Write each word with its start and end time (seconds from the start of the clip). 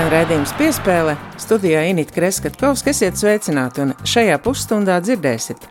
Skan 0.00 0.14
redzējums 0.14 0.52
piespēle, 0.56 1.12
studijā 1.36 1.82
Inīte 1.90 2.14
Kreskavska, 2.16 2.88
esiet 2.88 3.18
sveicināti, 3.20 3.82
un 3.84 3.90
šajā 4.08 4.38
pusstundā 4.40 4.94
dzirdēsiet 5.04 5.66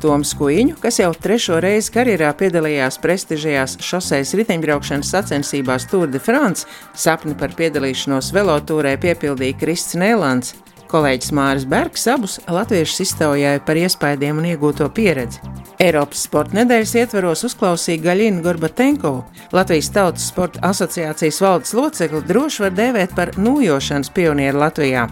Toms 0.00 0.30
Kuiņu, 0.38 0.78
kas 0.80 1.02
jau 1.02 1.10
trešo 1.12 1.58
reizi 1.60 1.92
karjerā 1.92 2.30
piedalījās 2.40 2.96
prestižajās 3.04 3.76
šoseis 3.84 4.32
riteņbraukšanas 4.40 5.12
sacensībās 5.12 5.84
Tour 5.90 6.08
de 6.08 6.22
France, 6.24 6.64
sapni 6.96 7.36
par 7.36 7.52
piedalīšanos 7.58 8.32
velotūrē 8.32 8.94
piepildīja 9.02 9.58
Krists 9.60 10.00
Nēlants. 10.00 10.56
Kolēģis 10.90 11.32
Māris 11.34 11.66
Bergs 11.68 12.06
abus 12.10 12.36
latviešus 12.46 13.02
iztaujāja 13.06 13.62
par 13.66 13.78
iespaidiem 13.80 14.38
un 14.40 14.48
iegūto 14.52 14.86
pieredzi. 14.94 15.40
Eiropas 15.82 16.22
sporta 16.24 16.56
nedēļas 16.56 16.94
ietvaros 17.02 17.44
uzklausīja 17.48 18.04
Gaļinu 18.04 18.44
Gorbatenkovu, 18.44 19.24
Latvijas 19.56 19.90
Tautas 19.92 20.28
Sporta 20.30 20.62
asociācijas 20.70 21.40
valdes 21.44 21.74
locekli 21.76 22.22
droši 22.28 22.64
var 22.64 22.78
dēvēt 22.78 23.16
par 23.18 23.34
nūjošanas 23.36 24.12
pionieru 24.16 24.62
Latvijā. 24.64 25.08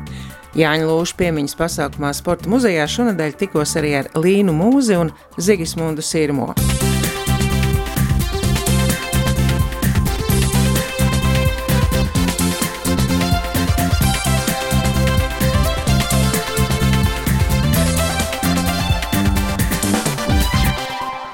Jāņa 0.54 0.86
Lūša 0.86 1.18
piemiņas 1.18 1.58
pasākumā 1.58 2.14
Sporta 2.14 2.50
muzejā 2.52 2.86
šonadēļ 2.90 3.36
tikos 3.42 3.74
arī 3.80 3.98
ar 4.04 4.12
Līnu 4.14 4.54
Mūzi 4.54 5.00
un 5.00 5.12
Zigismundu 5.36 6.04
Sirmo. 6.06 6.52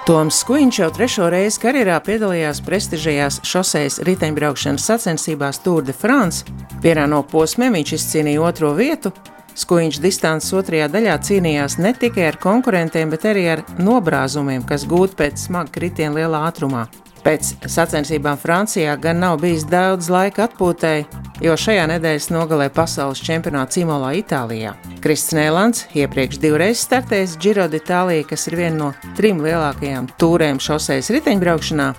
Toms 0.07 0.39
Skuiņš 0.41 0.79
jau 0.81 0.87
trešo 0.97 1.27
reizi 1.31 1.61
karjerā 1.61 1.99
piedalījās 2.01 2.63
prestižajās 2.65 3.37
šoseis 3.47 3.99
riteņbraukšanas 4.09 4.87
sacensībās 4.89 5.61
Tour 5.61 5.85
de 5.85 5.93
France. 5.93 6.49
Vienā 6.81 7.05
no 7.11 7.21
posmiem 7.29 7.77
viņš 7.77 7.93
izcīnīja 7.99 8.47
otro 8.49 8.73
vietu. 8.79 9.13
Skuiņš 9.61 10.01
distances 10.01 10.57
otrajā 10.57 10.89
daļā 10.89 11.19
cīnījās 11.27 11.77
ne 11.85 11.93
tikai 11.93 12.31
ar 12.31 12.41
konkurentiem, 12.41 13.13
bet 13.13 13.29
arī 13.29 13.45
ar 13.59 13.65
nobrāzumiem, 13.77 14.65
kas 14.65 14.89
gūti 14.89 15.21
pēc 15.21 15.47
smaga 15.51 15.75
kritiena 15.77 16.17
lielā 16.17 16.47
ātrumā. 16.49 16.87
Pēc 17.21 17.51
sacensībām 17.69 18.39
Francijā 18.41 18.95
gan 19.01 19.21
nav 19.21 19.41
bijis 19.43 19.67
daudz 19.69 20.09
laika 20.13 20.47
atpūtai, 20.49 21.05
jo 21.45 21.57
šajā 21.57 21.85
nedēļas 21.91 22.31
nogalē 22.33 22.71
pasaules 22.73 23.21
čempionāta 23.25 23.77
Cimolā 23.77 24.15
Itālijā. 24.21 24.73
Krists 25.05 25.35
Nēlants 25.37 25.85
iepriekš 25.97 26.41
divreiz 26.41 26.81
startējis 26.87 27.37
Giro 27.43 27.69
d'Itālijā, 27.69 28.25
kas 28.33 28.49
ir 28.49 28.57
viena 28.61 28.77
no 28.79 28.91
trim 29.19 29.43
lielākajām 29.45 30.09
tūrēm 30.21 30.61
šoseis 30.65 31.13
riteņbraukšanā. 31.13 31.91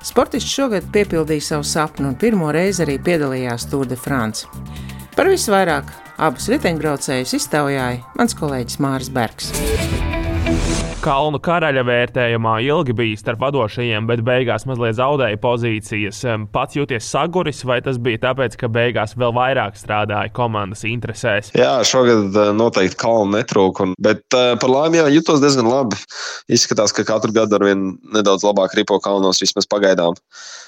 Sportists 0.00 0.56
šogad 0.56 0.86
piepildīja 0.94 1.50
savu 1.50 1.66
sapnu 1.68 2.12
un 2.12 2.20
pirmo 2.20 2.48
reizi 2.56 2.86
arī 2.86 2.96
piedalījās 3.04 3.68
Tour 3.68 3.88
de 3.88 4.00
France. 4.00 4.48
Par 5.16 5.28
visu 5.28 5.52
vairāk 5.52 5.92
abus 6.16 6.48
riteņbraucējus 6.52 7.36
iztaujāja 7.36 8.00
mans 8.16 8.38
kolēģis 8.38 8.80
Māris 8.80 9.12
Bergs. 9.12 9.52
Kalnu 11.00 11.38
karaļa 11.40 11.80
vērtējumā 11.88 12.58
ilgi 12.66 12.92
bija 12.92 13.16
starp 13.16 13.40
vadošajiem, 13.40 14.04
bet 14.04 14.20
beigās 14.20 14.66
mazliet 14.68 14.98
zaudēja 14.98 15.38
pozīcijas. 15.40 16.18
Pats 16.52 16.76
jūties 16.76 17.06
saguris, 17.08 17.62
vai 17.64 17.78
tas 17.80 17.96
bija 17.96 18.20
tāpēc, 18.26 18.58
ka 18.60 18.68
beigās 18.68 19.14
vēl 19.16 19.32
vairāk 19.32 19.78
strādāja 19.80 20.28
komandas 20.36 20.84
interesēs? 20.84 21.54
Jā, 21.56 21.78
šogad 21.88 22.36
eh, 22.36 22.50
noteikti 22.52 22.98
kalnu 23.00 23.32
netrūka, 23.32 23.86
bet 23.96 24.36
eh, 24.36 24.50
par 24.60 24.72
laimi 24.74 25.00
jā, 25.00 25.06
jutos 25.14 25.40
diezgan 25.40 25.70
labi. 25.72 25.96
Izskatās, 26.52 26.92
ka 26.92 27.06
katru 27.08 27.32
gadu 27.32 27.56
ar 27.56 27.64
vien 27.70 27.86
nedaudz 28.12 28.44
labāk 28.44 28.76
ripo 28.76 28.98
kalnos 29.00 29.40
vismaz 29.40 29.64
pagaidām. 29.72 30.18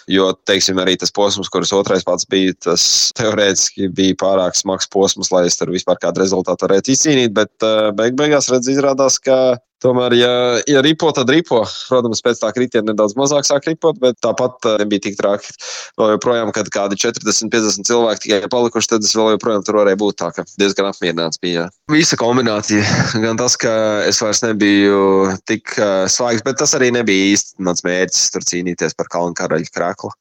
Jo, 0.08 0.30
teiksim, 0.48 0.80
arī 0.80 0.94
tas 0.96 1.12
posms, 1.12 1.50
kurš 1.52 1.74
otrais 1.76 2.06
pats 2.08 2.24
bija, 2.32 2.54
tas 2.70 2.86
teorētiski 3.20 3.90
bija 3.92 4.16
pārāk 4.24 4.56
smags 4.56 4.88
posms, 4.88 5.28
lai 5.34 5.44
es 5.50 5.60
tur 5.60 5.74
vispār 5.76 6.00
kādu 6.00 6.24
rezultātu 6.24 6.70
varētu 6.70 6.96
izcīnīt, 6.96 7.36
bet 7.36 7.68
eh, 7.68 7.90
beig 8.00 8.16
beigās 8.16 8.48
redz 8.48 8.72
izrādās, 8.72 9.20
ka 9.20 9.60
Tomēr, 9.82 10.14
ja, 10.14 10.32
ja 10.70 10.80
ripo, 10.84 11.08
tad 11.14 11.30
ripo. 11.32 11.64
Protams, 11.90 12.22
pēc 12.22 12.38
tā 12.38 12.52
kritiena 12.54 12.92
nedaudz 12.92 13.16
mazāk 13.18 13.46
sāk 13.48 13.66
ripot, 13.66 13.98
bet 14.02 14.18
tāpat 14.22 14.68
eh, 14.70 14.76
nebija 14.84 15.08
tik 15.08 15.18
traki. 15.18 15.50
Vēl 15.98 16.14
joprojām, 16.14 16.52
kad 16.54 16.70
kādi 16.72 16.98
40, 17.02 17.50
50 17.50 17.88
cilvēki 17.90 18.24
tikai 18.26 18.50
palikuši, 18.52 18.92
tad 18.94 19.08
es 19.08 19.14
vēl 19.18 19.34
joprojām 19.34 19.66
tur 19.66 19.80
varēju 19.80 20.00
būt 20.04 20.20
tā, 20.22 20.30
ka 20.36 20.46
diezgan 20.54 20.92
apmierināts 20.92 21.42
bija. 21.42 21.66
Visa 21.90 22.18
kombinācija, 22.20 22.84
gan 23.24 23.40
tas, 23.40 23.58
ka 23.58 23.74
es 24.06 24.22
vairs 24.22 24.44
nebiju 24.46 25.34
tik 25.50 25.74
uh, 25.80 26.06
svaigs, 26.10 26.46
bet 26.46 26.62
tas 26.62 26.78
arī 26.78 26.92
nebija 26.94 27.32
īsti 27.34 27.66
mans 27.66 27.82
mērķis 27.86 28.30
tur 28.36 28.46
cīnīties 28.46 28.94
par 28.98 29.10
kalnu 29.10 29.34
karaļu 29.38 29.72
krāklu. 29.74 30.14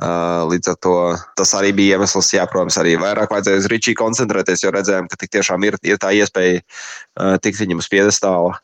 Uh, 0.00 0.46
līdz 0.48 0.70
ar 0.70 0.76
to 0.80 0.94
tas 1.36 1.50
arī 1.58 1.74
bija 1.76 1.98
iemesls, 1.98 2.30
jā, 2.32 2.46
protams, 2.48 2.78
arī 2.80 2.94
vairāk 2.96 3.34
vajadzēja 3.34 3.60
uz 3.60 3.66
Ričiju 3.68 3.98
koncentrēties, 3.98 4.62
jo 4.64 4.72
redzējām, 4.72 5.10
ka 5.10 5.18
tik 5.20 5.34
tiešām 5.34 5.66
ir, 5.68 5.76
ir 5.84 6.00
tā 6.00 6.14
iespēja 6.16 6.62
tikt 7.44 7.60
viņam 7.60 7.82
uz 7.82 7.90
piedestāla 7.92 8.54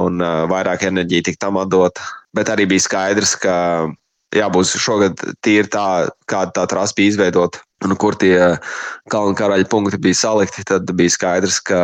un 0.00 0.22
vairāk 0.50 0.86
enerģija 0.88 1.30
tika 1.30 1.46
tam 1.46 1.60
atdot. 1.60 2.00
Bet 2.36 2.50
arī 2.52 2.66
bija 2.68 2.84
skaidrs, 2.84 3.36
ka 3.40 3.56
jābūt 4.36 4.74
šogad 4.80 5.22
tīri 5.44 5.70
tā, 5.72 6.08
kāda 6.28 6.52
tā 6.58 6.66
trasa 6.70 6.96
bija 6.96 7.14
izveidota, 7.14 7.62
un 7.86 7.94
kur 8.00 8.16
tie 8.18 8.36
kalnu 9.12 9.36
karaļa 9.38 9.68
punkti 9.72 10.00
bija 10.02 10.20
salikti. 10.20 10.66
Tad 10.68 10.90
bija 10.98 11.14
skaidrs, 11.14 11.60
ka 11.64 11.80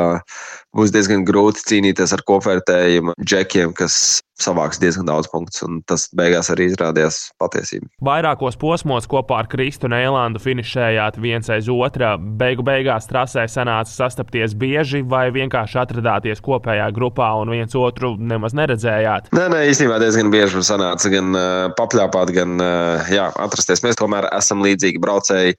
būs 0.77 0.93
diezgan 0.95 1.27
grūti 1.29 1.65
cīnīties 1.69 2.15
ar 2.17 2.25
kopvērtējumu 2.29 3.17
džekiem, 3.21 3.75
kas 3.77 4.23
savāks 4.43 4.81
diezgan 4.83 5.07
daudz 5.07 5.29
punktus, 5.31 5.63
un 5.67 5.81
tas 5.87 6.09
beigās 6.17 6.49
arī 6.53 6.67
izrādījās 6.71 7.19
patiesība. 7.41 7.87
Vairākos 8.05 8.57
posmos 8.59 9.07
kopā 9.11 9.43
ar 9.43 9.49
Kristu 9.53 9.87
un 9.89 9.95
Eilandu 9.97 10.43
finišējāt 10.43 11.19
viens 11.23 11.51
aiz 11.53 11.69
otra. 11.73 12.15
Beigu 12.19 12.65
beigās 12.67 13.07
trasē 13.11 13.45
sanāca 13.51 13.93
sastapties 13.93 14.57
bieži, 14.59 15.05
vai 15.07 15.29
vienkārši 15.35 15.79
atradāties 15.85 16.43
kopējā 16.45 16.89
grupā 16.97 17.31
un 17.43 17.53
viens 17.55 17.77
otru 17.79 18.15
nemaz 18.19 18.57
neredzējāt? 18.59 19.31
Nē, 19.37 19.49
nē 19.53 19.65
īstenībā 19.71 20.01
diezgan 20.03 20.33
bieži 20.35 20.59
mums 20.59 20.73
sanāca 20.73 21.13
gan 21.13 21.33
uh, 21.37 21.69
papļāpāt, 21.79 22.35
gan 22.35 22.57
uh, 22.59 23.13
jā, 23.13 23.29
atrasties. 23.45 23.85
Mēs 23.87 24.01
tomēr 24.01 24.31
esam 24.33 24.65
līdzīgi 24.65 25.03
braucēji 25.03 25.59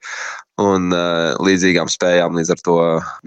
un 0.61 0.93
uh, 0.93 1.33
līdzīgām 1.41 1.89
spējām. 1.89 2.37
Līdz 2.37 2.53
ar 2.53 2.63
to 2.67 2.77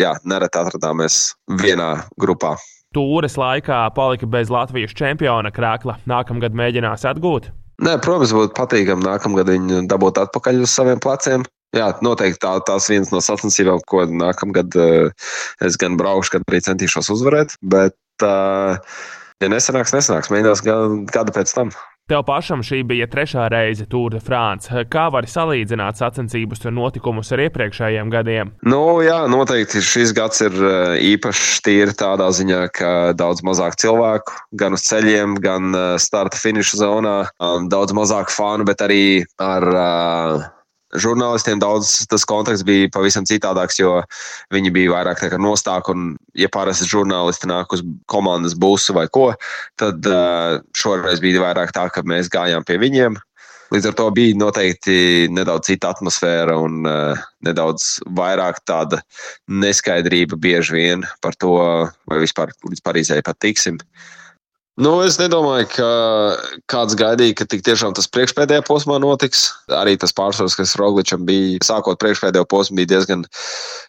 jā, 0.00 0.14
nereti 0.28 0.62
atradāmies 0.62 1.20
vienā 1.62 1.92
grupā 2.20 2.56
tūres 2.96 3.36
laikā 3.36 3.82
palika 3.96 4.24
bez 4.30 4.48
Latvijas 4.52 4.94
čempiona 4.96 5.52
krākla. 5.52 5.98
Nākamgad 6.08 6.56
mēģinās 6.56 7.04
atgūt. 7.10 7.50
Nē, 7.84 7.98
protams, 8.00 8.32
būtu 8.32 8.54
patīkami 8.56 9.04
nākamgad 9.04 9.50
viņu 9.52 9.82
dabūt 9.90 10.22
atpakaļ 10.22 10.62
uz 10.64 10.72
saviem 10.72 11.02
pleciem. 11.02 11.44
Jā, 11.76 11.90
noteikti 12.00 12.40
tā, 12.40 12.54
tās 12.64 12.86
viens 12.88 13.10
no 13.12 13.20
sacensībām, 13.20 13.82
ko 13.90 14.06
nākamgad 14.08 14.78
uh, 14.80 15.26
es 15.66 15.76
gan 15.80 15.98
braukšu, 16.00 16.38
gan 16.38 16.46
arī 16.48 16.62
centīšos 16.64 17.10
uzvarēt. 17.12 17.52
Bet, 17.60 17.98
uh, 18.24 18.80
ja 19.44 19.52
nesanāks, 19.52 19.92
nesanāks, 19.92 20.32
mēģinās 20.32 20.64
gadu 20.64 21.36
pēc 21.36 21.52
tam. 21.58 21.74
Tev 22.06 22.20
pašam 22.22 22.60
šī 22.62 22.84
bija 22.86 23.08
trešā 23.10 23.48
reize 23.50 23.82
Tour 23.90 24.12
de 24.14 24.20
France. 24.22 24.70
Kā 24.94 25.08
var 25.10 25.26
salīdzināt 25.26 25.98
sacensības 25.98 26.62
un 26.70 26.76
notikumus 26.78 27.32
ar 27.34 27.42
iepriekšējiem 27.48 28.12
gadiem? 28.14 28.52
Nu, 28.62 29.00
jā, 29.02 29.16
noteikti 29.26 29.82
šis 29.82 30.14
gads 30.14 30.44
ir 30.46 30.54
eh, 30.54 31.00
īpašs 31.16 31.58
tīri 31.66 31.96
tādā 31.98 32.30
ziņā, 32.30 32.60
ka 32.78 32.92
daudz 33.18 33.42
mazāk 33.42 33.74
cilvēku 33.82 34.38
gan 34.54 34.78
uz 34.78 34.86
ceļiem, 34.86 35.34
gan 35.42 35.74
eh, 35.74 35.88
starta 35.98 36.38
finiša 36.38 36.78
zonā, 36.84 37.16
daudz 37.74 37.98
mazāk 37.98 38.30
fanu, 38.30 38.70
bet 38.70 38.86
arī 38.86 39.02
ar 39.42 39.66
uh, 39.74 40.46
žurnālistiem 41.02 41.60
daudz 41.62 42.06
tas 42.10 42.24
konteksts 42.28 42.66
bija 42.66 42.90
pavisam 42.94 43.26
citādāks, 43.28 43.78
jo 43.80 44.00
viņi 44.54 44.72
bija 44.74 44.94
vairāk 44.94 45.22
nostāki. 45.40 45.94
Un, 45.94 46.16
ja 46.38 46.50
parasti 46.52 46.88
žurnālisti 46.90 47.50
nāk 47.50 47.72
uz 47.76 47.84
komandas 48.10 48.56
busu 48.58 48.96
vai 48.96 49.06
ko, 49.12 49.30
tad 49.80 50.06
uh, 50.10 50.58
šoreiz 50.76 51.22
bija 51.22 51.44
vairāk 51.44 51.72
tā, 51.76 51.88
ka 51.92 52.04
mēs 52.06 52.32
gājām 52.32 52.66
pie 52.66 52.80
viņiem. 52.82 53.18
Līdz 53.74 53.88
ar 53.90 53.94
to 53.98 54.04
bija 54.14 54.36
noteikti 54.38 55.26
nedaudz 55.34 55.66
cita 55.66 55.90
atmosfēra 55.90 56.54
un 56.62 56.84
uh, 56.86 57.24
nedaudz 57.42 57.96
vairāk 58.14 58.60
tāda 58.68 59.00
neskaidrība 59.50 60.38
bieži 60.38 60.76
vien 60.76 61.02
par 61.24 61.34
to, 61.34 61.56
vai 62.06 62.20
vispār 62.22 62.54
līdz 62.62 62.84
Parīzē 62.86 63.18
pat 63.26 63.42
tiksim. 63.42 63.80
Uh, 63.82 64.14
Nu, 64.76 64.98
es 65.00 65.16
nedomāju, 65.16 65.70
ka 65.72 65.86
kāds 66.68 66.96
gaidīja, 67.00 67.38
ka 67.38 67.46
tik 67.48 67.62
tiešām 67.64 67.94
tas 67.96 68.10
priekšpēdējā 68.12 68.60
posmā 68.68 68.98
notiks. 69.00 69.46
Arī 69.72 69.94
tas 69.96 70.12
pārsvars, 70.12 70.56
kas 70.58 70.76
Rogličam 70.76 71.24
bija, 71.24 71.62
sākot 71.64 71.96
priekšpēdējo 72.02 72.44
posmu, 72.50 72.76
bija 72.82 72.92
diezgan 72.92 73.24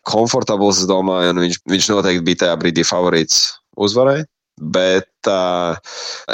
komfortabls. 0.08 0.80
Es 0.80 0.88
domāju, 0.88 1.34
un 1.36 1.44
viņš, 1.44 1.60
viņš 1.68 1.92
noteikti 1.92 2.26
bija 2.30 2.42
tajā 2.46 2.56
brīdī 2.64 2.88
favorīts 2.88 3.44
uzvarai. 3.76 4.22
Bet 4.58 5.30
uh, 5.30 5.76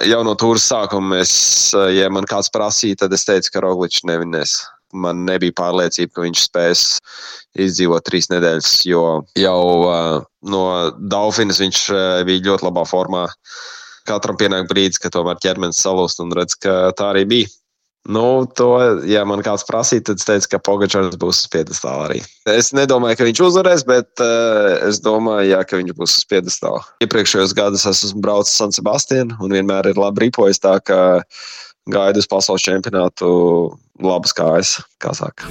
jau 0.05 0.21
no 0.23 0.37
tūres 0.39 0.69
sākuma, 0.69 1.23
es, 1.25 1.33
ja 1.73 2.13
man 2.13 2.29
kāds 2.29 2.53
prasīja, 2.53 3.01
tad 3.01 3.17
es 3.17 3.25
teicu, 3.25 3.55
ka 3.55 3.65
Rogličs 3.65 4.05
nevinēs. 4.07 4.59
Man 4.93 5.25
nebija 5.25 5.57
pārliecība, 5.57 6.13
ka 6.13 6.29
viņš 6.29 6.45
spēs 6.45 6.87
izdzīvot 7.57 8.05
trīs 8.05 8.29
nedēļas, 8.29 8.75
jo 8.85 9.23
jau 9.33 9.61
uh, 9.89 10.19
no 10.45 10.65
Daufinas 11.09 11.57
viņš 11.63 11.87
uh, 11.89 12.19
bija 12.29 12.51
ļoti 12.51 12.69
labā 12.69 12.85
formā. 12.85 13.31
Katram 14.07 14.37
pienāk 14.39 14.67
brīdis, 14.71 14.99
ka 15.01 15.11
tomēr 15.13 15.39
ķermenis 15.43 15.81
salūst 15.83 16.23
un 16.23 16.33
redz, 16.35 16.57
ka 16.59 16.91
tā 16.97 17.13
arī 17.13 17.27
bija. 17.29 17.51
Nu, 18.03 18.43
to, 18.51 18.67
ja 19.07 19.21
man 19.23 19.39
kāds 19.45 19.63
prasīja, 19.63 20.03
tad 20.09 20.19
es 20.19 20.27
teicu, 20.27 20.49
ka 20.51 20.59
Pogačars 20.59 21.15
būs 21.19 21.45
uz 21.45 21.51
piedestāla 21.53 22.09
arī. 22.09 22.19
Es 22.51 22.73
nedomāju, 22.75 23.15
ka 23.15 23.27
viņš 23.29 23.41
uzvarēs, 23.47 23.85
bet 23.87 24.23
uh, 24.23 24.73
es 24.89 24.99
domāju, 25.03 25.53
jā, 25.53 25.61
ka 25.63 25.79
viņš 25.79 25.95
būs 25.95 26.17
uz 26.19 26.27
piedestāla. 26.27 26.83
Iepriekšējos 27.05 27.55
gados 27.55 27.87
esmu 27.87 28.19
braucis 28.25 28.59
San 28.59 28.75
Sebastianu 28.75 29.39
un 29.39 29.55
vienmēr 29.55 29.93
ir 29.93 30.01
labi 30.03 30.25
rīpojis 30.25 30.59
tā, 30.65 30.81
ka 30.83 31.23
gaidu 31.87 32.19
uz 32.19 32.27
pasaules 32.27 32.67
čempionātu 32.67 33.29
labas 34.03 34.35
kājas, 34.35 34.81
kā 34.99 35.15
saka. 35.15 35.47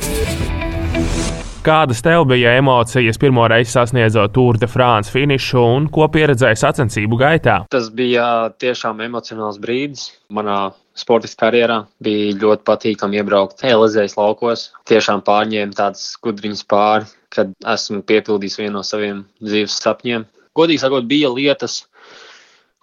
Kādas 1.63 2.01
tev 2.03 2.25
bija 2.27 2.57
emocijas 2.59 3.21
pirmo 3.23 3.45
reizi 3.47 3.71
sasniedzot 3.71 4.33
Tour 4.35 4.57
de 4.59 4.67
France 4.67 5.13
finišu 5.15 5.61
un 5.63 5.85
ko 5.95 6.09
pieredzēji 6.11 6.59
sacensību 6.59 7.15
gaitā? 7.21 7.61
Tas 7.71 7.87
bija 7.95 8.25
tiešām 8.59 8.99
emocionāls 9.05 9.61
brīdis 9.63 10.09
manā 10.27 10.57
sportiskā 10.99 11.45
karjerā. 11.45 11.77
Bija 12.03 12.35
ļoti 12.41 12.67
patīkami 12.67 13.23
iebraukt 13.23 13.63
Elizējas 13.63 14.19
laukos. 14.19 14.67
Tiešām 14.91 15.23
pārņēma 15.29 15.79
tādas 15.79 16.03
skudriņas 16.17 16.65
pāri, 16.67 17.07
kad 17.31 17.55
esmu 17.77 18.03
piepildījis 18.11 18.59
vienu 18.65 18.81
no 18.81 18.83
saviem 18.83 19.23
dzīves 19.39 19.79
sapņiem. 19.87 20.27
Godīgi 20.59 20.83
sakot, 20.83 21.07
bija 21.07 21.31
lietas, 21.31 21.85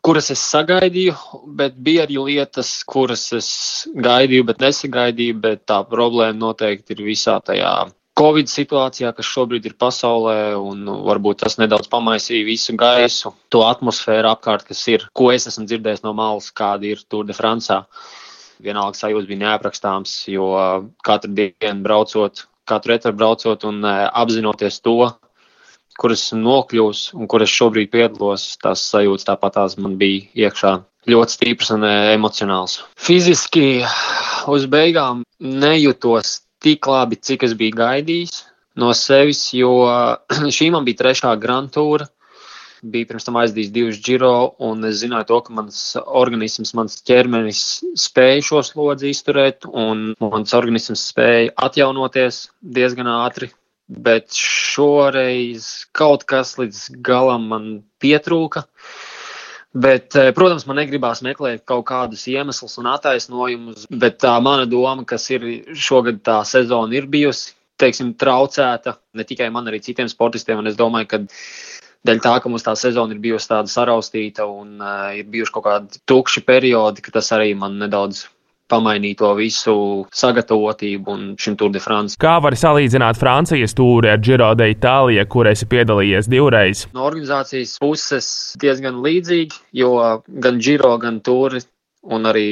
kuras 0.08 0.32
es 0.32 0.48
sagaidīju, 0.56 1.20
bet 1.60 1.76
bija 1.76 2.08
arī 2.08 2.24
lietas, 2.32 2.78
kuras 2.88 3.28
es 3.36 3.54
gaidīju, 3.92 4.48
bet 4.54 4.64
nesagaidīju. 4.64 5.44
Bet 5.44 5.68
tā 5.68 5.84
problēma 5.84 6.40
noteikti 6.48 6.96
ir 6.96 7.10
visā 7.12 7.42
tajā 7.44 7.90
Covid 8.20 8.50
situācijā, 8.52 9.14
kas 9.16 9.28
šobrīd 9.32 9.70
ir 9.70 9.76
pasaulē, 9.80 10.40
un 10.60 10.82
nu, 10.84 10.98
varbūt 11.08 11.46
tas 11.46 11.56
nedaudz 11.62 11.88
pamaisīja 11.92 12.44
visu 12.44 12.76
gaisu, 12.80 13.32
to 13.48 13.62
atmosfēru 13.64 14.28
apkārt, 14.34 14.66
kas 14.68 14.82
ir, 14.92 15.06
ko 15.16 15.30
es 15.32 15.48
esmu 15.48 15.64
dzirdējis 15.70 16.04
no 16.04 16.12
malas, 16.18 16.50
kāda 16.52 16.90
ir 16.90 17.06
Tour 17.08 17.30
de 17.30 17.38
France. 17.38 17.78
Vienalga 18.60 19.00
sajūta 19.00 19.30
bija 19.30 19.44
neaprakstāms, 19.46 20.18
jo 20.34 20.50
katru 21.08 21.32
dienu 21.38 21.86
braucot, 21.86 22.44
katru 22.68 22.98
etapu 22.98 23.22
braucot 23.22 23.64
un 23.70 23.80
e, 23.88 23.96
apzinoties 24.24 24.82
to, 24.84 24.98
kur 26.00 26.12
esmu 26.12 26.42
nokļuvis 26.44 27.06
un 27.16 27.32
kur 27.32 27.48
es 27.48 27.56
šobrīd 27.56 27.88
piedalos, 27.96 28.50
tās 28.60 28.84
sajūtas 28.92 29.32
tāpat 29.32 29.56
tās 29.62 29.78
man 29.80 29.96
bija 30.02 30.28
iekšā 30.50 30.76
ļoti 31.08 31.38
stiprs 31.38 31.72
un 31.78 31.88
e, 31.88 31.96
emocionāls. 32.18 32.82
Fiziski 33.00 33.80
uz 34.52 34.68
beigām 34.68 35.24
nejūtos 35.40 36.42
tik 36.64 36.88
labi, 36.88 37.20
cik 37.20 37.46
es 37.48 37.56
biju 37.58 37.78
gaidījis 37.80 38.44
no 38.80 38.94
sevis, 38.96 39.50
jo 39.56 39.74
šī 40.58 40.72
man 40.76 40.88
bija 40.88 41.04
trešā 41.04 41.36
grand 41.42 41.74
tour. 41.76 42.06
Bija 42.80 43.10
pirms 43.10 43.26
tam 43.28 43.36
aizdījis 43.42 43.72
divus 43.76 43.98
giro, 44.00 44.54
un 44.64 44.88
es 44.88 45.02
zināju, 45.02 45.28
to, 45.28 45.40
ka 45.44 45.56
mans 45.58 45.80
organisms, 46.00 46.72
mans 46.80 47.02
ķermenis 47.04 47.64
spēja 48.00 48.46
šo 48.50 48.62
slodzi 48.64 49.12
izturēt, 49.12 49.68
un 49.68 50.14
mans 50.24 50.56
organisms 50.56 51.04
spēja 51.12 51.52
atjaunoties 51.68 52.46
diezgan 52.78 53.12
ātri. 53.12 53.52
Bet 53.90 54.32
šoreiz 54.38 55.68
kaut 55.98 56.24
kas 56.30 56.54
līdz 56.62 56.86
galam 57.04 57.50
man 57.52 57.70
pietrūka. 58.00 58.64
Uh, 58.64 59.19
Bet, 59.74 60.16
eh, 60.18 60.32
protams, 60.34 60.66
man 60.66 60.80
negribās 60.82 61.22
meklēt 61.22 61.62
kaut 61.70 61.86
kādus 61.86 62.24
iemeslus 62.32 62.80
un 62.82 62.88
attaisnojumus, 62.90 63.86
bet 64.02 64.18
tā 64.24 64.34
mana 64.42 64.66
doma, 64.66 65.06
kas 65.06 65.30
ir 65.30 65.46
šogad 65.78 66.24
tā 66.26 66.40
sezona 66.42 66.98
ir 66.98 67.06
bijusi, 67.06 67.54
teiksim, 67.78 68.16
traucēta 68.18 68.96
ne 69.14 69.24
tikai 69.24 69.52
man, 69.54 69.70
arī 69.70 69.78
citiem 69.86 70.10
sportistiem. 70.10 70.66
Es 70.68 70.80
domāju, 70.80 71.08
ka 71.12 71.22
dēļ 72.10 72.24
tā, 72.26 72.34
ka 72.42 72.50
mums 72.50 72.66
tā 72.66 72.74
sezona 72.80 73.14
ir 73.14 73.22
bijusi 73.22 73.52
tāda 73.52 73.70
saraustīta 73.70 74.50
un 74.50 74.82
uh, 74.82 75.14
ir 75.20 75.30
bijuši 75.30 75.54
kaut 75.54 75.68
kādi 75.68 76.02
tukši 76.10 76.44
periodi, 76.48 77.06
ka 77.06 77.14
tas 77.20 77.30
arī 77.38 77.54
man 77.56 77.78
nedaudz 77.78 78.26
pamainīt 78.70 79.20
to 79.20 79.32
visu 79.38 79.74
sagatavotību 80.16 81.14
un 81.14 81.24
šim 81.42 81.58
Tour 81.60 81.74
de 81.74 81.82
France. 81.84 82.18
Kā 82.22 82.38
var 82.44 82.56
salīdzināt 82.60 83.20
Francijas 83.20 83.76
tūri 83.78 84.12
ar 84.14 84.22
Giro 84.24 84.52
de 84.58 84.70
Itālija, 84.74 85.26
kur 85.30 85.50
esi 85.50 85.68
piedalījies 85.70 86.30
divreiz? 86.32 86.86
No 86.94 87.08
organizācijas 87.10 87.76
puses 87.82 88.30
diezgan 88.62 89.02
līdzīgi, 89.06 89.60
jo 89.82 89.96
gan 90.46 90.62
Giro, 90.64 90.94
gan 91.02 91.20
Tūri 91.26 91.64
un 92.16 92.30
arī 92.30 92.48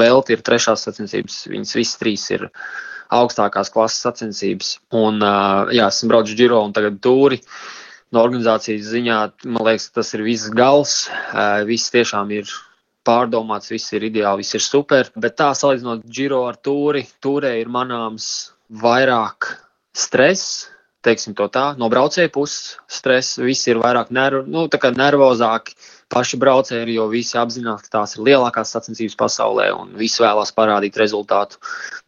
Velti 0.00 0.34
ir 0.34 0.42
trešās 0.42 0.88
sacensības. 0.88 1.44
Viņas 1.52 1.76
visas 1.78 2.00
trīs 2.00 2.26
ir 2.34 2.48
augstākās 3.14 3.70
klases 3.70 4.02
sacensības. 4.02 4.74
Un, 4.96 5.22
jā, 5.70 5.86
esmu 5.86 6.10
braucis 6.10 6.38
Giro 6.38 6.64
un 6.64 6.74
tagad 6.74 6.98
Tūri. 7.04 7.38
No 8.14 8.22
organizācijas 8.22 8.90
ziņā, 8.92 9.18
man 9.46 9.66
liekas, 9.66 9.88
tas 9.94 10.12
ir 10.14 10.22
viss 10.26 10.50
gals. 10.54 11.04
Viss 11.66 11.90
tiešām 11.94 12.30
ir 12.34 12.50
pārdomāts, 13.06 13.72
viss 13.72 13.92
ir 13.96 14.08
ideāli, 14.08 14.44
viss 14.44 14.58
ir 14.58 14.64
super. 14.64 15.10
Bet 15.16 15.36
tā 15.40 15.50
salīdzinot 15.56 16.06
Giro 16.08 16.44
ar 16.48 16.58
Tūri, 16.60 17.04
Tūrē 17.22 17.56
ir 17.60 17.72
manāms 17.72 18.28
vairāk 18.82 19.52
stress. 19.94 20.70
Teiksim 21.04 21.34
to 21.36 21.50
tā, 21.52 21.74
no 21.76 21.90
braucēja 21.92 22.30
puses 22.32 22.78
stress, 22.88 23.36
visi 23.36 23.74
ir 23.74 23.82
vairāk 23.82 24.08
nerv, 24.08 24.46
nu, 24.48 24.64
nervozāki. 24.96 25.76
Paši 26.14 26.38
braucēji, 26.40 26.94
jo 26.94 27.06
visi 27.10 27.36
apzinās, 27.40 27.82
ka 27.84 27.90
tās 27.98 28.14
ir 28.14 28.22
lielākās 28.28 28.70
sacensības 28.72 29.16
pasaulē 29.18 29.66
un 29.74 29.94
visi 29.98 30.22
vēlās 30.22 30.52
parādīt 30.56 30.96
rezultātu. 31.00 31.58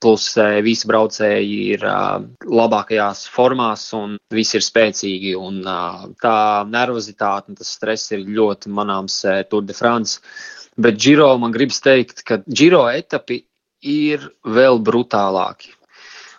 Plus 0.01 0.29
eh, 0.41 0.61
visi 0.65 0.89
braucēji 0.89 1.57
ir 1.75 1.85
uh, 1.89 2.21
labākajās 2.45 3.25
formās 3.33 3.89
un 3.97 4.19
visi 4.33 4.61
ir 4.61 4.65
spēcīgi. 4.65 5.33
Un, 5.41 5.63
uh, 5.65 6.07
tā 6.23 6.37
nervozitāte 6.71 7.53
un 7.53 7.59
tas 7.59 7.73
stress 7.79 8.13
ir 8.17 8.29
ļoti 8.29 8.73
manāms 8.73 9.23
uh, 9.27 9.41
Tour 9.51 9.67
de 9.67 9.77
France. 9.77 10.21
Bet 10.77 10.99
Giro 11.01 11.31
man 11.41 11.55
gribas 11.55 11.81
teikt, 11.81 12.23
ka 12.27 12.43
Giro 12.47 12.85
etapi 12.91 13.41
ir 13.87 14.29
vēl 14.45 14.83
brutālāki. 14.85 15.73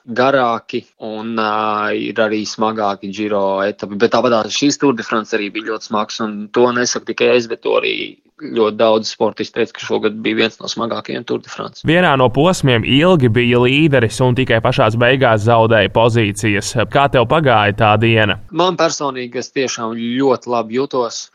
Garāki 0.07 0.85
un 1.03 1.33
uh, 1.35 1.89
ir 1.91 2.19
arī 2.23 2.43
smagāki 2.47 3.09
Giro 3.11 3.59
etapi. 3.65 3.97
Bet 3.99 4.13
tāpat 4.13 4.47
šīs 4.53 4.79
Tour 4.79 4.95
de 4.95 5.03
France 5.03 5.35
arī 5.35 5.49
bija 5.51 5.73
ļoti 5.73 5.89
smags. 5.89 6.21
Un 6.23 6.37
to 6.55 6.69
nesaku 6.71 7.11
tikai 7.11 7.33
es, 7.35 7.49
bet 7.51 7.67
arī 7.67 7.97
ļoti 8.37 8.77
daudz 8.77 9.09
sportisti 9.09 9.57
teica, 9.57 9.73
ka 9.73 9.81
šogad 9.81 10.19
bija 10.21 10.37
viens 10.43 10.59
no 10.61 10.69
smagākajiem 10.69 11.25
Tour 11.27 11.41
de 11.41 11.49
France. 11.49 11.81
Vienā 11.87 12.13
no 12.21 12.29
posmiem 12.29 12.85
ilgi 12.85 13.31
bija 13.33 13.59
līderis 13.63 14.21
un 14.21 14.37
tikai 14.37 14.61
pašā 14.63 14.91
beigās 15.01 15.47
zaudēja 15.47 15.91
pozīcijas. 15.95 16.75
Kā 16.93 17.07
tev 17.11 17.25
pagāja 17.31 17.75
tā 17.81 17.95
diena? 17.99 18.37
Man 18.51 18.77
personīgi 18.77 19.41
es 19.41 19.51
tiešām 19.55 19.97
ļoti 19.97 20.53
labi 20.53 20.77
jutos. 20.77 21.27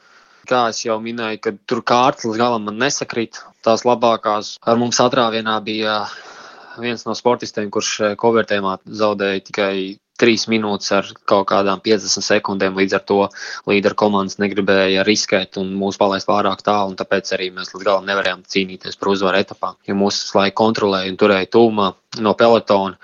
Kā 0.49 0.67
jau 0.75 0.99
minēju, 1.03 1.39
ka 1.43 1.53
tur 1.71 1.83
kārtas 1.87 2.27
līdz 2.27 2.41
galam 2.41 2.71
nesakrīt. 2.75 3.43
Tās 3.63 3.85
labākās 3.87 4.57
ar 4.67 4.81
mums 4.81 4.99
atrāvienā 5.03 5.59
bija 5.63 6.01
viens 6.83 7.05
no 7.07 7.15
sportistiem, 7.15 7.71
kurš 7.71 8.17
konvertējumā 8.19 8.79
zaudēja 8.87 9.45
tikai 9.49 9.75
trīs 10.23 10.47
minūtes 10.51 10.93
ar 10.95 11.09
kaut 11.29 11.49
kādām 11.51 11.83
50 11.83 12.27
sekundēm. 12.27 12.77
Līdz 12.79 12.97
ar 12.99 13.05
to 13.09 13.19
līderu 13.71 13.99
komandas 13.99 14.39
negribēja 14.43 15.07
riskēt 15.07 15.59
un 15.63 15.73
mūs 15.79 15.99
palaist 16.01 16.29
pārāk 16.31 16.63
tālu. 16.67 16.97
Tāpēc 16.99 17.33
arī 17.37 17.51
mēs 17.55 17.73
līdz 17.75 17.87
galam 17.89 18.09
nevarējām 18.11 18.45
cīnīties 18.55 18.99
par 19.01 19.13
uzvaru 19.15 19.43
etapā, 19.43 19.75
jo 19.89 19.99
mūsu 19.99 20.39
laiku 20.39 20.59
kontrolēja 20.63 21.13
un 21.13 21.19
turēja 21.23 21.51
tūmā 21.57 21.89
no 22.23 22.35
pelotona. 22.39 22.99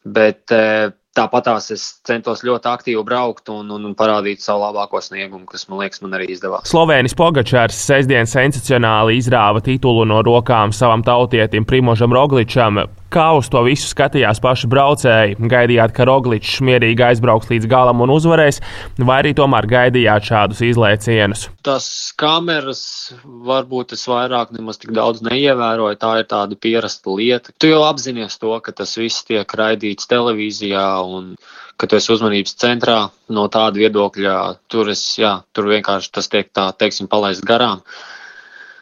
Bet 0.00 0.54
eh, 0.56 0.88
Tāpat 1.20 1.44
tās 1.44 1.66
es 1.74 1.82
centos 2.08 2.40
ļoti 2.46 2.68
aktīvi 2.70 3.00
braukt 3.04 3.50
un, 3.52 3.68
un, 3.74 3.82
un 3.90 3.96
parādīt 3.96 4.40
savu 4.40 4.62
labāko 4.62 5.02
sniegumu, 5.04 5.44
kas 5.50 5.66
man 5.68 5.82
liekas, 5.82 6.00
man 6.00 6.16
arī 6.16 6.30
izdevās. 6.32 6.70
Slovēnis 6.70 7.16
Pogačārs 7.18 7.76
sestdien 7.76 8.30
sensacionāli 8.30 9.18
izrāva 9.20 9.60
titulu 9.64 10.06
no 10.08 10.22
rokām 10.24 10.72
savam 10.72 11.04
tautietim 11.04 11.68
Primožam 11.68 12.16
Rogličam. 12.16 12.80
Kā 13.10 13.24
uz 13.34 13.48
to 13.50 13.64
visu 13.66 13.88
skatījās 13.90 14.38
paši 14.38 14.68
braucēji? 14.70 15.36
Gaidījāt, 15.50 15.90
ka 15.96 16.04
Rogličs 16.06 16.60
mierīgi 16.62 17.02
aizbrauks 17.08 17.48
līdz 17.50 17.66
galam 17.70 18.04
un 18.04 18.12
uzvarēs, 18.14 18.60
vai 19.02 19.16
arī 19.24 19.32
tomēr 19.34 19.66
gaidījāt 19.72 20.28
šādus 20.28 20.60
izlaicienus? 20.68 21.48
Tas 21.66 21.88
kameras 22.20 22.82
varbūt 23.24 23.96
es 23.96 24.06
vairāk 24.06 24.52
nemaz 24.54 24.78
tik 24.78 24.92
daudz 24.94 25.24
neievēroju. 25.26 25.98
Tā 25.98 26.12
ir 26.20 26.28
tāda 26.30 26.54
pierasta 26.54 27.16
lieta. 27.18 27.56
Tu 27.58 27.72
jau 27.72 27.82
apzinājies 27.88 28.38
to, 28.38 28.54
ka 28.62 28.76
tas 28.78 28.94
viss 29.00 29.26
tiek 29.26 29.58
raidīts 29.58 30.06
televīzijā 30.10 30.86
un 31.02 31.34
ka 31.80 31.90
tu 31.90 31.98
esi 31.98 32.14
uzmanības 32.14 32.54
centrā 32.62 33.00
no 33.34 33.48
tāda 33.50 33.82
viedokļa. 33.82 34.38
Tur, 34.70 34.94
es, 34.94 35.02
jā, 35.18 35.40
tur 35.50 35.66
vienkārši 35.74 36.14
tas 36.14 36.30
tiek 36.30 36.54
tā, 36.54 36.70
teiksim, 36.78 37.10
palaists 37.10 37.42
garām 37.42 37.82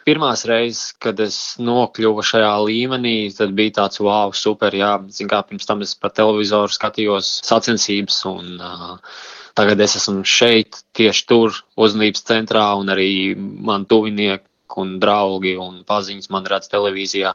pirmās 0.08 0.46
reizes, 0.48 0.94
kad 1.02 1.20
es 1.20 1.38
nokļuvu 1.60 2.24
šajā 2.24 2.52
līmenī, 2.64 3.16
tad 3.36 3.52
bija 3.56 3.76
tāds 3.82 4.00
wow, 4.00 4.32
super. 4.32 4.72
Jā, 4.74 4.94
zin, 5.12 5.28
kā 5.28 5.42
pirms 5.44 5.68
tam 5.68 5.84
es 5.84 5.92
pa 5.98 6.08
televizoru 6.08 6.72
skatījos 6.72 7.28
sacensības, 7.44 8.22
un 8.30 8.56
uh, 8.56 9.18
tagad 9.58 9.82
es 9.84 9.98
esmu 10.00 10.24
šeit, 10.28 10.80
tieši 10.96 11.26
tur, 11.28 11.60
uzmanības 11.76 12.24
centrā, 12.30 12.70
un 12.80 12.94
arī 12.94 13.10
man 13.36 13.84
tuvinieki 13.90 14.46
un 14.78 14.96
draugi 15.02 15.56
un 15.60 15.82
paziņas 15.88 16.32
man 16.32 16.48
redz 16.48 16.70
televīzijā. 16.72 17.34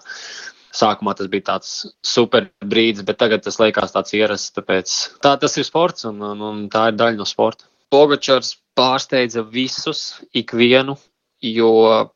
Sākumā 0.74 1.14
tas 1.14 1.30
bija 1.30 1.52
tāds 1.52 1.74
super 2.02 2.48
brīdis, 2.66 3.06
bet 3.06 3.20
tagad 3.22 3.44
tas 3.46 3.60
liekas 3.62 3.94
tāds 3.94 4.16
ierasts. 4.18 4.56
Tāpēc 4.56 4.96
tā 5.22 5.36
tas 5.42 5.58
ir 5.62 5.68
sports 5.68 6.08
un, 6.10 6.18
un, 6.26 6.42
un 6.50 6.64
tā 6.74 6.88
ir 6.90 6.98
daļa 6.98 7.20
no 7.20 7.28
sporta. 7.30 7.68
Pogačars 7.94 8.56
pārsteidza 8.74 9.44
visus, 9.46 10.24
ikvienu, 10.34 10.98
jo 11.44 11.72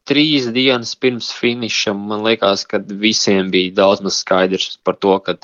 trīs 0.07 0.47
dienas 0.55 0.95
pirms 0.95 1.31
finiša 1.35 1.93
man 1.97 2.23
liekas, 2.25 2.63
ka 2.69 2.79
visiem 2.87 3.51
bija 3.51 3.75
daudz 3.81 4.03
maz 4.05 4.21
skaidrs 4.23 4.77
par 4.87 4.95
to, 4.95 5.17
ka 5.19 5.35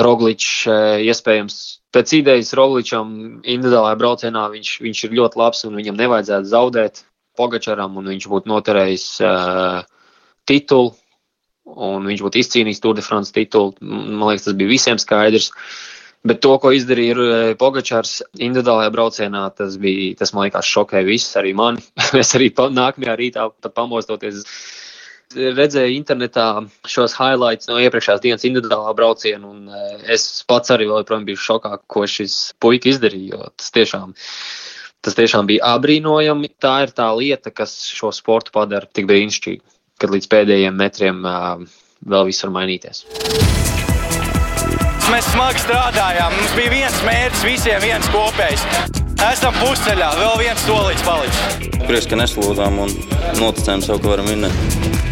Rogličs 0.00 0.66
eh, 0.70 1.04
iespējams 1.10 1.60
pēc 1.94 2.16
idejas 2.20 2.54
Rogličam 2.56 3.12
individuālajā 3.42 3.98
braucienā 4.00 4.48
viņš, 4.54 4.72
viņš 4.82 5.04
ir 5.06 5.16
ļoti 5.20 5.40
labs 5.40 5.64
un 5.68 5.78
viņam 5.78 5.98
nevajadzētu 6.00 6.50
zaudēt 6.50 7.04
Pogačaram 7.38 7.96
un 7.96 8.10
viņš 8.10 8.26
būtu 8.28 8.50
noturējis 8.50 9.04
uh, 9.24 9.86
titulu 10.50 10.90
un 11.70 12.08
viņš 12.10 12.22
būtu 12.26 12.40
izcīnījis 12.42 12.82
Tour 12.82 12.96
de 12.98 13.04
France 13.06 13.32
titulu. 13.32 13.72
Man 13.80 14.26
liekas, 14.28 14.48
tas 14.48 14.56
bija 14.58 14.72
visiem 14.72 14.98
skaidrs. 15.00 15.52
Bet 16.20 16.42
to, 16.44 16.52
ko 16.60 16.72
izdarīja 16.76 17.14
eh, 17.16 17.52
Pogačārs 17.60 18.18
individuālajā 18.36 18.92
braucienā, 18.92 19.46
tas 19.56 19.78
bija, 19.80 20.12
tas 20.20 20.34
man 20.36 20.46
liekas, 20.46 20.68
šokēja 20.68 21.08
visus, 21.08 21.32
arī 21.40 21.54
mani. 21.56 21.80
es 22.20 22.34
arī 22.36 22.50
nākamajā 22.52 23.16
rītā 23.22 23.46
pamostoties 23.72 24.44
redzēju 25.30 25.94
internetā 25.94 26.46
šos 26.90 27.14
highlights 27.14 27.70
no 27.70 27.78
iepriekšējās 27.78 28.22
dienas 28.24 28.44
individuālā 28.48 28.92
brauciena, 28.98 29.48
un 29.48 29.70
eh, 29.72 30.02
es 30.16 30.44
pats 30.44 30.74
arī 30.74 30.90
joprojām 30.90 31.24
biju 31.28 31.40
šokā, 31.40 31.78
ko 31.88 32.04
šis 32.04 32.36
puika 32.60 32.92
izdarīja. 32.92 33.48
Tas 33.56 33.72
tiešām, 33.78 34.12
tas 35.00 35.16
tiešām 35.16 35.48
bija 35.48 35.72
abrīnojami. 35.78 36.52
Tā 36.60 36.74
ir 36.84 36.92
tā 37.00 37.08
lieta, 37.16 37.54
kas 37.54 37.78
šo 37.88 38.12
sportu 38.12 38.52
padara 38.58 38.90
tik 38.92 39.08
brīnišķīgu, 39.08 39.64
kad 40.02 40.12
līdz 40.12 40.28
pēdējiem 40.36 40.76
metriem 40.84 41.24
uh, 41.24 41.64
vēl 42.04 42.28
viss 42.28 42.44
var 42.44 42.56
mainīties. 42.60 43.06
Mēs 45.10 45.26
smagi 45.32 45.58
strādājām. 45.64 46.34
Mums 46.38 46.52
bija 46.54 46.70
viens 46.70 46.98
mērķis, 47.02 47.42
visiem 47.42 47.82
viens 47.82 48.06
kopējs. 48.14 48.62
Esam 49.26 49.56
pusceļā, 49.58 50.12
vēl 50.20 50.38
viens 50.44 50.62
solīts 50.68 51.02
palicis. 51.02 51.70
Prieks, 51.82 52.06
ka 52.06 52.20
neslūdzām 52.20 52.78
un 52.84 52.94
noticējām 53.40 53.82
sev, 53.88 53.98
ka 54.04 54.14
varam 54.14 54.30
vinnēt. 54.30 55.09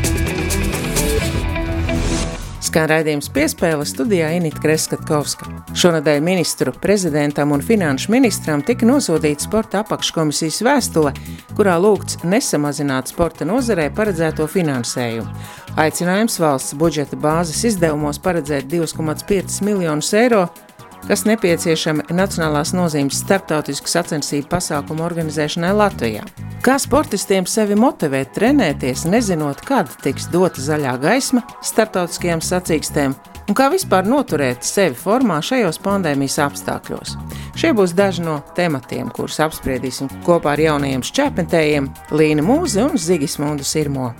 Skan 2.78 2.92
raidījums 2.92 3.26
piespēle 3.34 3.82
studijā 3.90 4.28
Inita 4.36 4.60
Kreskatkovska. 4.62 5.48
Šonadēļ 5.74 6.20
ministru, 6.22 6.70
prezidentam 6.78 7.50
un 7.50 7.64
finanšu 7.66 8.12
ministram 8.14 8.62
tika 8.62 8.86
nosūtīta 8.86 9.42
sporta 9.42 9.80
apakškomisijas 9.82 10.60
vēstule, 10.62 11.10
kurā 11.58 11.74
lūgts 11.82 12.20
nesamazināt 12.22 13.10
sporta 13.10 13.42
nozarē 13.50 13.88
paredzēto 13.98 14.46
finansējumu. 14.52 15.26
Aicinājums 15.74 16.38
valsts 16.38 16.78
budžeta 16.78 17.18
bāzes 17.18 17.64
izdevumos 17.72 18.22
paredzēt 18.22 18.70
2,5 18.70 19.58
miljonus 19.66 20.14
eiro 20.14 20.44
kas 21.06 21.24
nepieciešami 21.28 22.08
nacionālās 22.10 22.74
nozīmes 22.76 23.22
starptautisku 23.22 23.90
sacensību 23.90 24.48
pasākumu 24.50 25.04
organizēšanai 25.06 25.72
Latvijā. 25.76 26.26
Kā 26.64 26.74
sportistiem 26.82 27.46
sevi 27.46 27.78
motivēt 27.78 28.34
trenēties, 28.34 29.06
nezinot, 29.06 29.62
kad 29.68 29.92
tiks 30.02 30.26
dota 30.32 30.62
zaļā 30.62 30.96
gaisma 31.02 31.44
starptautiskajām 31.62 32.42
sacīkstēm, 32.42 33.14
un 33.48 33.56
kā 33.56 33.68
vispār 33.72 34.08
noturēt 34.08 34.66
sevi 34.66 34.98
formā 34.98 35.38
šajos 35.44 35.80
pandēmijas 35.84 36.38
apstākļos. 36.48 37.14
Šie 37.58 37.72
būs 37.74 37.94
daži 37.98 38.26
no 38.26 38.40
tematiem, 38.58 39.08
kurus 39.14 39.40
apspriedīsim 39.42 40.10
kopā 40.26 40.56
ar 40.56 40.64
jaunajiem 40.66 41.06
šķēpmetējiem 41.06 41.88
Līnu 42.14 42.44
Mūzi 42.46 42.84
un 42.84 42.98
Zigismundu 43.00 43.66
Sirmo. 43.66 44.12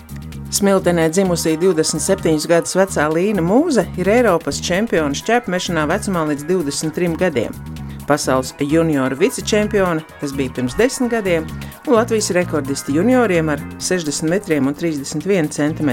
Smiltenē 0.49 1.03
dzimusī 1.13 1.51
27 1.61 2.47
gadus 2.49 2.71
vecā 2.73 3.03
Līna 3.13 3.43
Mūze 3.45 3.83
ir 4.01 4.07
Eiropas 4.09 4.57
čempiona 4.65 5.13
šķērsmešanā 5.13 5.83
vecumā 5.91 6.23
līdz 6.31 6.47
23 6.49 7.11
gadiem. 7.21 7.53
Pasaules 8.09 8.55
junioru 8.57 9.19
vicečempione, 9.19 10.01
tas 10.17 10.33
bija 10.33 10.55
pirms 10.57 10.73
10 10.79 11.11
gadiem, 11.13 11.45
un 11.85 11.93
Latvijas 11.93 12.31
rekordisti 12.33 12.97
junioriem 12.97 13.51
ar 13.53 13.61
60 13.77 14.25
metriem 14.31 14.71
un 14.71 14.73
31 14.73 15.51
cm. 15.53 15.91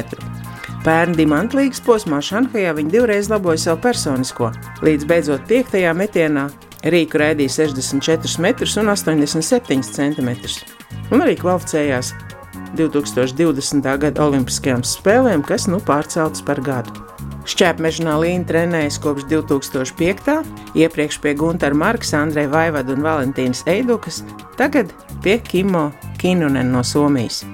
Pērn 0.87 1.13
dimantlīgas 1.19 1.83
posmā 1.85 2.23
Šanhajā 2.25 2.73
viņa 2.79 2.95
divreiz 2.95 3.29
laboja 3.29 3.61
savu 3.61 3.83
personisko, 3.85 4.55
līdz 4.81 5.05
beidzot 5.11 5.45
piektajā 5.51 5.93
metienā 5.93 6.49
Rīku 6.87 7.21
raidīja 7.21 7.67
64 7.67 8.41
metrus 8.41 8.79
un 8.81 8.89
87 8.89 9.85
cm. 9.85 10.33
Un 11.13 11.25
arī 11.27 11.37
kvalificējās 11.41 12.15
2020. 12.77 13.87
gada 14.03 14.25
Olimpiskajām 14.27 14.85
spēlēm, 14.87 15.45
kas 15.47 15.67
nu 15.71 15.81
pārceltas 15.85 16.45
par 16.47 16.61
gadu. 16.65 17.07
Šķēpmežā 17.47 18.17
Līna 18.19 18.47
trenējas 18.49 18.99
kopš 19.03 19.29
2005. 19.31 20.41
iepriekš 20.75 21.21
pie 21.23 21.35
Gunara 21.39 21.79
Marka, 21.79 22.09
Andreja 22.19 22.51
Vaivada 22.51 22.97
un 22.97 23.07
Valentīnas 23.07 23.63
Eidukas, 23.71 24.25
tagad 24.59 24.91
pie 25.23 25.39
Kimo 25.39 25.93
Kinunen 26.19 26.75
no 26.75 26.83
Somijas. 26.83 27.45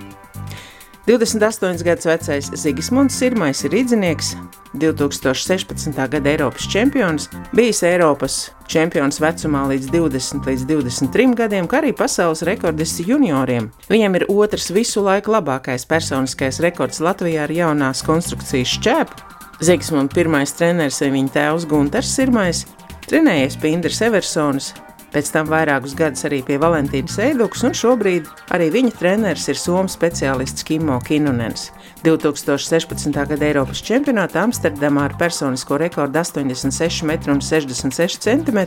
28 1.06 1.82
gadus 1.82 2.06
vecais 2.06 2.50
Zigismunds 2.54 3.16
Sirmais 3.18 3.64
ir 3.64 3.72
rīznieks, 3.74 4.36
2016. 4.78 5.96
gada 6.08 6.30
Eiropas 6.30 6.68
čempions, 6.70 7.26
bijis 7.50 7.82
Eiropas 7.82 8.36
čempions 8.70 9.18
vecumā 9.20 9.64
līdz 9.72 9.90
20 9.90 10.46
līdz 10.46 10.62
23 10.70 11.34
gadiem, 11.40 11.66
kā 11.66 11.80
arī 11.82 11.90
pasaules 11.90 12.44
rekordists 12.46 13.02
junioriem. 13.02 13.72
Viņam 13.90 14.20
ir 14.20 14.26
otrs 14.30 14.70
visu 14.70 15.02
laiku 15.02 15.34
labākais 15.34 15.88
personiskais 15.90 16.62
rekords 16.62 17.02
Latvijā 17.02 17.48
ar 17.48 17.52
jaunās 17.52 18.04
konstrukcijas 18.06 18.78
šķēpu. 18.78 19.26
Zigismunds 19.62 20.14
pirmais 20.14 20.54
treneris 20.54 21.02
ir 21.02 21.10
viņa 21.16 21.34
tēvs 21.34 21.66
Gunārs 21.66 22.14
Sirmais, 22.14 22.62
trenējies 23.10 23.58
pie 23.58 23.74
Indras 23.74 23.98
Eversonas, 24.06 24.70
pēc 25.12 25.26
tam 25.34 25.50
vairākus 25.50 25.96
gadus 25.98 26.24
arī 26.28 26.40
pie 26.46 26.56
Valentīnas 26.62 27.18
Eidukas, 27.22 27.64
un 27.68 27.74
šobrīd 27.76 28.24
arī 28.54 28.66
viņa 28.74 28.92
treneris 28.98 29.48
ir 29.52 29.58
Somijas 29.60 29.96
speciālists 29.98 30.66
Kimmo 30.66 30.96
Kinunens. 31.04 31.62
2016. 32.02 33.14
gada 33.14 33.46
Eiropas 33.46 33.82
čempionātā 33.84 34.42
Amsterdamā 34.42 35.04
ar 35.10 35.14
personisko 35.20 35.78
rekordu 35.78 36.18
86,66 36.18 38.18
cm 38.26 38.58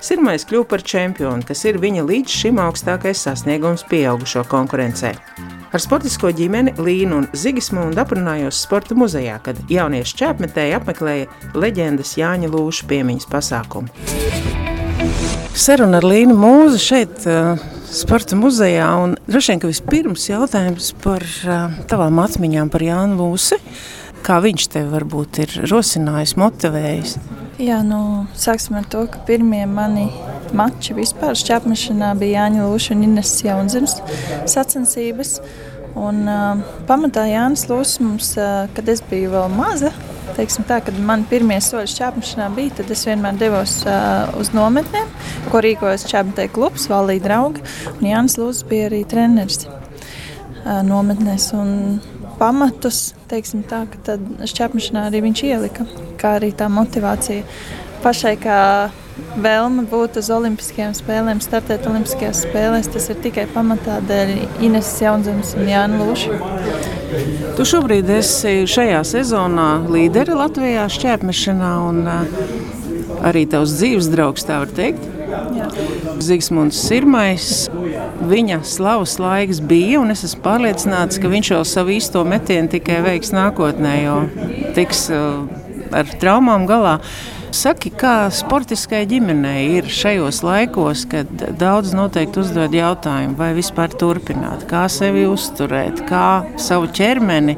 Sirmais 0.00 0.44
kļuva 0.46 0.66
par 0.70 0.82
čempionu, 0.86 1.42
kas 1.46 1.64
ir 1.66 1.80
viņa 1.82 2.02
līdz 2.06 2.30
šim 2.42 2.56
augstākais 2.62 3.22
sasniegums 3.26 3.82
pieaugušo 3.90 4.42
konkurencē. 4.50 5.10
Ar 5.74 5.80
sportisko 5.82 6.30
ģimeni 6.32 6.76
Līnu 6.78 7.14
un 7.22 7.26
Zigismundu 7.36 8.00
aprunājos 8.00 8.62
sporta 8.62 8.94
muzejā, 8.96 9.36
kad 9.44 9.56
jaunieši 9.68 10.16
čēpmetēji 10.22 10.76
apmeklēja 10.78 11.26
leģendas 11.58 12.14
Jāņa 12.20 12.48
Lūša 12.54 12.88
piemiņas 12.92 13.28
pasākumu. 13.34 14.65
Saruna 15.56 16.02
ar 16.02 16.04
Līnu 16.04 16.34
Mūzi 16.36 16.78
šeit, 16.84 17.22
uh, 17.24 17.56
Sporta 17.88 18.36
muzejā. 18.36 18.90
Droši 19.24 19.54
vien, 19.54 19.60
ka 19.62 19.70
vispirms 19.70 20.26
jautājums 20.28 20.90
par 21.00 21.24
uh, 21.24 21.78
tavām 21.88 22.20
atmiņām 22.20 22.68
par 22.68 22.84
Jānu 22.84 23.16
Lūsi. 23.16 23.56
Kā 24.26 24.36
viņš 24.44 24.66
tevi 24.74 24.90
varbūt 24.92 25.40
ir 25.46 25.54
rosinājis, 25.70 26.34
motivējis? 26.36 27.14
Jā, 27.62 27.78
nu, 27.88 28.26
sāksim 28.36 28.76
ar 28.76 28.84
to, 28.92 29.06
ka 29.08 29.22
pirmie 29.24 29.62
mani 29.70 30.10
mači 30.56 30.92
vispār 30.98 31.38
šķēpmešanā 31.40 32.12
bija 32.20 32.44
Jāņa 32.44 32.66
Lūša 32.68 32.92
un 32.92 33.06
Ines 33.08 33.32
Jaunzemes 33.46 33.96
sacensības. 34.52 35.38
Un, 35.96 36.26
uh, 36.28 36.58
pamatā 36.88 37.24
Jānis 37.30 37.64
Lūsis 37.70 38.02
mums, 38.04 38.34
uh, 38.36 38.66
kad 38.76 38.88
es 38.92 39.00
biju 39.08 39.30
vēl 39.32 39.46
maza, 39.54 39.94
teiksim, 40.36 40.66
tā, 40.68 40.82
kad 40.84 40.98
man 41.00 41.24
pirmie 41.30 41.56
soļi 41.64 41.88
šķērsmešanā 41.94 42.50
bija, 42.56 42.74
tad 42.80 42.92
es 42.92 43.06
vienmēr 43.08 43.38
devos 43.40 43.78
uh, 43.88 44.28
uz 44.36 44.52
nometnēm, 44.56 45.08
ko 45.48 45.62
rīkojas 45.64 46.04
šķērsmetēju 46.04 46.52
klubs, 46.52 46.90
valīja 46.92 47.24
draugi. 47.24 47.64
Un 47.94 48.10
Jānis 48.10 48.36
Lūsis 48.40 48.68
bija 48.68 48.90
arī 48.90 49.00
treneris 49.08 49.64
uh, 49.64 50.82
nometnēs. 50.84 51.48
Un 51.56 51.72
pamatus, 52.36 53.14
teiksim 53.30 53.64
tā, 53.64 53.86
ka 53.88 54.02
tad 54.12 54.28
šķērsmešanā 54.44 55.08
arī 55.08 55.24
viņš 55.30 55.44
ielika, 55.48 55.88
kā 56.20 56.36
arī 56.42 56.52
tā 56.56 56.68
motivācija 56.72 57.46
pašai 58.04 58.36
kā 58.42 58.60
vēlme 59.16 59.86
būt 59.90 60.18
uz 60.20 60.28
Olimpiskajām 60.32 60.94
spēlēm, 60.96 61.40
startēt 61.44 61.86
Olimpiskajās 61.88 62.42
spēlēs, 62.46 62.90
tas 62.92 63.08
ir 63.12 63.20
tikai 63.24 63.46
pamatā 63.52 63.98
dēļ 64.08 64.32
Ines 64.66 64.90
Jaunzemes 65.00 65.54
un 65.56 65.70
Jāna 65.70 66.00
Lūša. 66.02 66.38
Tu 67.56 67.66
šobrīd 67.68 68.10
esi 68.18 68.66
šajā 68.68 69.02
sezonā 69.08 69.70
līderi 69.88 70.36
Latvijā 70.36 70.86
šķēpmešanā 70.92 71.74
un 71.88 72.02
arī 73.26 73.46
tavs 73.50 73.76
dzīves 73.78 74.10
draugs, 74.12 74.44
tā 74.46 74.60
var 74.64 74.72
teikt. 74.76 75.12
Zigsmunds 76.22 76.78
Sirmais, 76.80 77.66
viņa 78.24 78.60
slavas 78.68 79.16
laiks 79.20 79.60
bija, 79.60 80.00
un 80.00 80.12
es 80.14 80.24
esmu 80.28 80.44
pārliecināts, 80.44 81.20
ka 81.20 81.30
viņš 81.32 81.52
jau 81.52 81.62
savu 81.68 81.96
īsto 81.96 82.22
metienu 82.28 82.70
tikai 82.72 83.02
veiks 83.04 83.34
nākotnē, 83.36 83.96
jo 84.04 84.20
tiks 84.76 85.08
ar 85.10 86.14
traumām 86.20 86.68
galā. 86.68 86.98
Saki, 87.56 87.88
kā 87.96 88.26
sportiskai 88.34 89.06
ģimenei 89.08 89.78
ir 89.78 89.86
šajos 89.88 90.42
laikos, 90.44 91.06
kad 91.08 91.30
daudz 91.56 91.94
noteikti 91.96 92.42
uzdod 92.42 92.74
jautājumu, 92.76 93.32
vai 93.38 93.54
vispār 93.56 93.94
turpināt, 93.96 94.66
kā 94.68 94.82
sevi 94.92 95.24
uzturēt, 95.30 96.02
kā 96.10 96.44
savu 96.60 96.90
ķermeni 96.98 97.56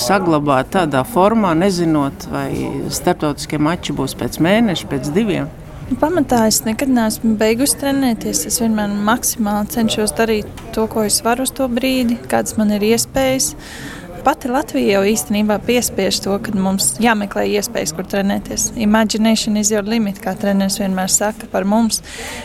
saglabāt 0.00 0.72
tādā 0.78 1.02
formā, 1.04 1.52
nezinot, 1.58 2.24
vai 2.32 2.48
starptautiskie 2.94 3.60
mači 3.60 3.92
būs 3.98 4.16
pēc 4.16 4.40
mēneša, 4.48 4.88
pēc 4.94 5.12
diviem. 5.12 5.52
Nu, 5.88 5.98
pamatā 6.00 6.46
es 6.48 6.62
nekad 6.64 6.88
neesmu 6.92 7.34
beigusi 7.40 7.76
trenēties. 7.82 8.46
Es 8.48 8.58
vienmēr 8.60 8.96
maksimāli 9.04 9.74
cenšos 9.76 10.16
darīt 10.16 10.64
to, 10.76 10.88
ko 10.88 11.04
es 11.08 11.20
varu 11.24 11.44
uz 11.44 11.52
to 11.52 11.68
brīdi, 11.68 12.16
kādas 12.32 12.56
man 12.60 12.72
ir 12.76 12.84
iespējas. 12.94 13.54
Pati 14.28 14.50
Latvija 14.52 14.98
jau 14.98 15.06
īstenībā 15.08 15.54
piespiež 15.64 16.18
to, 16.20 16.34
ka 16.44 16.52
mums 16.52 16.90
jāmeklē 17.00 17.46
iespējas, 17.48 17.94
kur 17.96 18.04
trenēties. 18.12 18.66
Imagination 18.76 19.56
is 19.56 19.70
your 19.72 19.88
limit, 19.88 20.18
kā 20.20 20.34
treneris 20.36 20.76
vienmēr 20.82 21.08
saka 21.08 21.48
par 21.48 21.64
mums, 21.64 22.02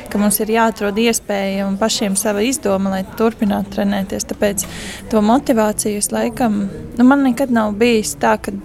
ka 0.08 0.22
mums 0.22 0.40
ir 0.40 0.54
jāatrod 0.54 1.02
iespēja 1.04 1.68
un 1.68 1.76
pašiem 1.82 2.16
sava 2.16 2.40
izdoma, 2.48 2.94
lai 2.96 3.02
turpinātu 3.20 3.76
trenēties. 3.76 4.30
Tāpēc 4.32 4.64
to 5.12 5.20
motivāciju 5.28 6.00
es 6.00 6.08
laikam, 6.16 6.62
nu 6.96 7.10
man 7.12 7.28
nekad 7.28 7.52
nav 7.52 7.76
bijis 7.76 8.16
tā, 8.16 8.38
ka 8.40 8.56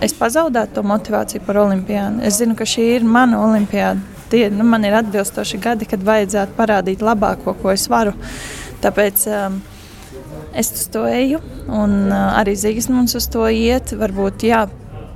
es 0.00 0.16
pazaudētu 0.16 0.78
to 0.80 0.88
motivāciju 0.88 1.44
par 1.44 1.60
olimpiādu. 1.66 2.24
Es 2.24 2.40
zinu, 2.40 2.56
ka 2.56 2.64
šī 2.64 2.94
ir 2.96 3.04
mana 3.04 3.44
olimpiāda. 3.44 4.00
Tie, 4.32 4.46
nu, 4.48 4.64
man 4.64 4.88
ir 4.88 4.96
atbilstoši 4.96 5.60
gadi, 5.68 5.92
kad 5.92 6.00
vajadzētu 6.00 6.56
parādīt 6.56 7.04
labāko, 7.04 7.58
ko 7.60 7.76
es 7.76 7.90
varu. 7.92 8.16
Tāpēc 8.80 9.32
um, 9.36 9.60
es 10.58 10.72
uz 10.74 10.84
to 10.92 11.06
eju, 11.08 11.40
un 11.70 11.96
uh, 12.10 12.38
arī 12.40 12.56
Zīsmans 12.58 13.16
uz 13.18 13.28
to 13.32 13.46
iet. 13.48 13.94
Varbūt 13.98 14.46
jā, 14.48 14.64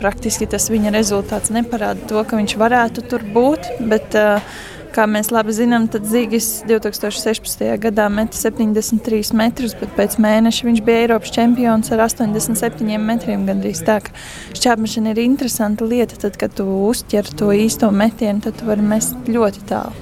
praktiski 0.03 0.49
tas 0.51 0.69
viņa 0.73 0.93
rezultāts 0.95 1.53
neparāda 1.55 2.09
to, 2.11 2.23
ka 2.27 2.39
viņš 2.39 2.57
varētu 2.61 3.07
tur 3.11 3.27
būt. 3.35 3.73
Bet, 3.91 4.17
uh, 4.19 4.55
Kā 4.93 5.07
mēs 5.09 5.31
labi 5.33 5.55
zinām, 5.57 5.87
tad 5.89 6.05
Zīgis 6.05 6.67
2016. 6.69 7.63
gadā 7.81 8.11
meta 8.13 8.37
73 8.37 9.33
metrus, 9.39 9.73
bet 9.81 9.95
pēc 9.97 10.19
mēneša 10.21 10.67
viņš 10.69 10.83
bija 10.85 11.07
Eiropas 11.07 11.33
čempions 11.33 11.89
ar 11.97 12.03
87 12.05 12.99
metriem. 13.01 13.47
Gandrīz 13.49 13.81
tā, 13.87 14.03
ka 14.05 14.13
šķērsmešana 14.53 15.15
ir 15.15 15.23
interesanta 15.25 15.89
lieta. 15.89 16.21
Tad, 16.27 16.37
kad 16.37 16.53
tu 16.59 16.67
uztver 16.91 17.25
to 17.41 17.49
īsto 17.57 17.89
metienu, 17.89 18.45
tad 18.45 18.61
tu 18.61 18.69
vari 18.69 18.85
mest 18.85 19.33
ļoti 19.33 19.65
tālu. 19.73 19.97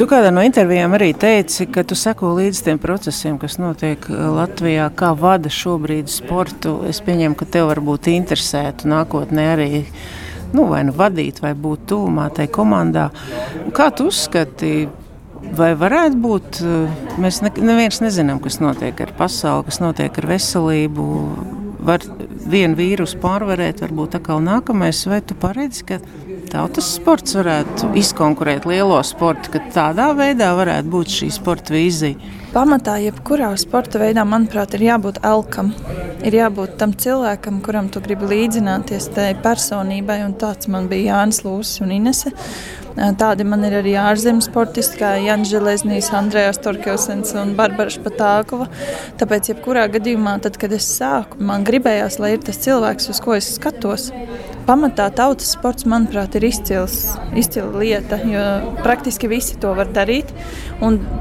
Tu 0.00 0.08
kādā 0.08 0.32
no 0.32 0.40
intervijām 0.48 0.96
arī 0.96 1.12
teici, 1.12 1.68
ka 1.68 1.84
tu 1.84 1.98
seko 1.98 2.32
līdzi 2.38 2.64
tiem 2.70 2.80
procesiem, 2.80 3.36
kas 3.42 3.60
notiek 3.60 4.08
Latvijā, 4.08 4.88
kā 4.96 5.12
vada 5.20 5.52
šobrīd 5.52 6.08
sportu. 6.08 6.78
Es 6.88 7.04
pieņemu, 7.04 7.36
ka 7.36 7.52
tev 7.58 7.68
varbūt 7.74 8.08
interesētu 8.16 8.88
nākotnē 8.88 9.50
arī 9.58 9.72
nu, 10.54 10.66
vai 10.70 10.82
nu 10.88 10.94
vadīt, 10.96 11.40
vai 11.44 11.54
būt 11.58 11.88
tuvumā 11.90 12.28
tai 12.34 12.48
komandā. 12.52 13.10
Kā 13.76 13.90
tu 13.94 14.08
uzskati? 14.12 14.88
Vai 15.54 15.74
varētu 15.76 16.16
būt, 16.24 16.60
eh, 16.64 17.02
mēs 17.20 17.42
ne, 17.44 17.50
neviens 17.60 18.00
nezinām, 18.00 18.40
kas 18.42 18.60
notiek 18.64 19.00
ar 19.04 19.12
pasauli, 19.18 19.66
kas 19.68 19.78
notiek 19.82 20.18
ar 20.18 20.26
veselību. 20.30 21.04
Var 21.84 22.06
vienu 22.48 22.78
vīrusu 22.78 23.18
pārvarēt, 23.20 23.82
varbūt 23.84 24.16
atkal 24.16 24.40
nākamais, 24.40 25.04
vai 25.06 25.20
tu 25.20 25.36
paredzi, 25.36 25.84
ka 25.84 25.98
tautas 26.54 26.94
sports 26.96 27.34
varētu 27.34 27.90
izkonkurēt 27.98 28.68
lielo 28.70 29.00
sportu, 29.06 29.50
ka 29.54 29.62
tādā 29.74 30.12
veidā 30.16 30.52
varētu 30.54 30.94
būt 30.94 31.18
šī 31.18 31.30
sporta 31.34 31.74
vīzija? 31.74 32.32
Pamatā, 32.54 33.00
jebkurā 33.02 33.50
sporta 33.58 33.98
veidā, 33.98 34.22
manuprāt, 34.28 34.78
ir 34.78 34.88
jābūt 34.92 35.24
elkam 35.26 35.74
ir 36.24 36.38
jābūt 36.38 36.78
tam 36.80 36.94
cilvēkam, 36.96 37.60
kuram 37.64 37.90
tu 37.92 38.00
gribi 38.04 38.28
līdzināties 38.30 39.10
tai 39.16 39.32
personībai. 39.44 40.22
Tāds 40.40 40.70
man 40.72 40.88
bija 40.90 41.18
Jānis 41.18 41.42
Lūsis 41.44 41.82
un 41.84 41.92
Inese. 41.98 42.32
Tādi 42.94 43.42
man 43.42 43.64
ir 43.66 43.74
arī 43.80 43.96
ārzemes 43.98 44.46
sportisti, 44.46 45.00
kā 45.00 45.16
Jānis 45.18 45.50
Železnis, 45.50 46.12
Andrejs 46.14 46.60
Torkelsens 46.62 47.32
un 47.40 47.56
Barbara 47.58 47.90
Špatākova. 47.90 48.68
Tāpēc, 49.18 49.50
jebkurā 49.50 49.88
gadījumā, 49.96 50.36
tad, 50.44 50.60
kad 50.62 50.72
es 50.76 50.86
sāku, 51.00 51.40
man 51.42 51.66
gribējās, 51.66 52.20
lai 52.22 52.36
ir 52.36 52.44
tas 52.46 52.60
cilvēks, 52.62 53.10
uz 53.10 53.20
ko 53.24 53.34
es 53.34 53.50
skatos. 53.56 54.12
Pamatā 54.68 55.08
tautas 55.12 55.50
sports, 55.56 55.88
manuprāt, 55.90 56.38
ir 56.38 56.46
izcils, 56.46 57.00
izcila 57.34 57.82
lieta, 57.82 58.20
jo 58.30 58.44
praktiski 58.86 59.28
visi 59.28 59.58
to 59.60 59.74
var 59.74 59.90
darīt. 59.90 60.30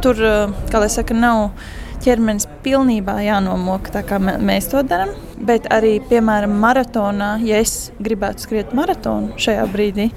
Tur, 0.06 0.22
kā 0.70 0.84
lai 0.84 0.92
saka, 0.94 1.18
nav 1.18 1.56
ķermenis 2.04 2.48
pilnībā 2.66 3.18
jānomoka, 3.26 3.94
tā 3.96 4.04
kā 4.08 4.20
mēs 4.22 4.70
to 4.72 4.84
darām. 4.88 5.14
Bet 5.44 5.68
arī, 5.74 5.98
piemēram, 6.08 6.54
maratonā, 6.62 7.36
ja 7.44 7.60
es 7.64 7.92
gribētu 8.04 8.46
skriet 8.46 8.76
maratonu 8.78 9.36
šajā 9.42 9.66
brīdī, 9.74 10.10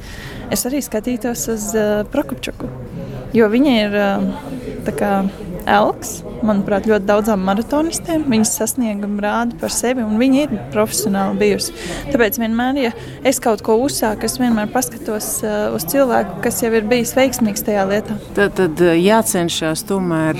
es 0.54 0.62
arī 0.68 0.82
skatītos 0.84 1.48
uz 1.54 1.72
uh, 1.74 2.04
Prokopčuku. 2.12 2.70
Jo 3.34 3.48
viņa 3.50 3.72
ir 3.80 3.96
uh, 3.98 4.92
kā, 4.94 5.10
elks, 5.66 6.20
manuprāt, 6.46 6.86
ļoti 6.86 7.08
daudzām 7.08 7.42
maratonistiem. 7.46 8.26
Viņas 8.30 8.54
sasniegumi 8.60 9.22
rāda 9.24 9.58
par 9.60 9.74
sevi, 9.74 10.04
un 10.06 10.14
viņa 10.20 10.44
ir 10.44 10.54
profesionāli 10.74 11.40
bijusi. 11.40 11.74
Tāpēc 12.12 12.38
vienmēr, 12.42 12.80
ja 12.84 12.92
es 13.26 13.42
kaut 13.42 13.64
ko 13.66 13.78
uzsāku, 13.82 14.28
es 14.28 14.38
vienmēr 14.40 14.70
paskatos 14.72 15.32
uh, 15.42 15.74
uz 15.76 15.88
cilvēku, 15.90 16.38
kas 16.46 16.62
jau 16.62 16.70
ir 16.76 16.86
bijis 16.86 17.16
veiksmīgs 17.18 17.66
tajā 17.66 17.88
lietā. 17.90 18.20
Tad, 18.38 18.54
tad 18.60 18.86
jācenšas 19.00 19.84
tomēr 19.90 20.38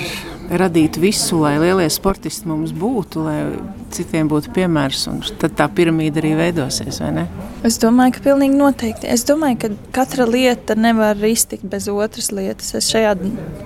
radīt 0.51 0.99
visu, 1.01 1.41
lai 1.43 1.57
lielie 1.61 1.87
sportisti 1.93 2.49
mums 2.49 2.73
būtu, 2.77 3.23
lai 3.27 3.39
citiem 3.95 4.29
būtu 4.31 4.53
piemērs, 4.57 5.07
tad 5.41 5.57
tā 5.59 5.67
piramīda 5.73 6.23
arī 6.23 6.35
veidosies. 6.39 7.01
Es 7.67 7.81
domāju, 7.83 8.17
ka 8.17 8.25
pilnīgi 8.29 8.59
noteikti. 8.59 9.09
Es 9.11 9.27
domāju, 9.29 9.59
ka 9.65 9.71
katra 10.01 10.27
lieta 10.29 10.77
nevar 10.79 11.19
iztikt 11.27 11.67
bez 11.71 11.89
otras 11.93 12.31
lietas. 12.35 12.75
Es 12.79 12.91
šajā 12.93 13.17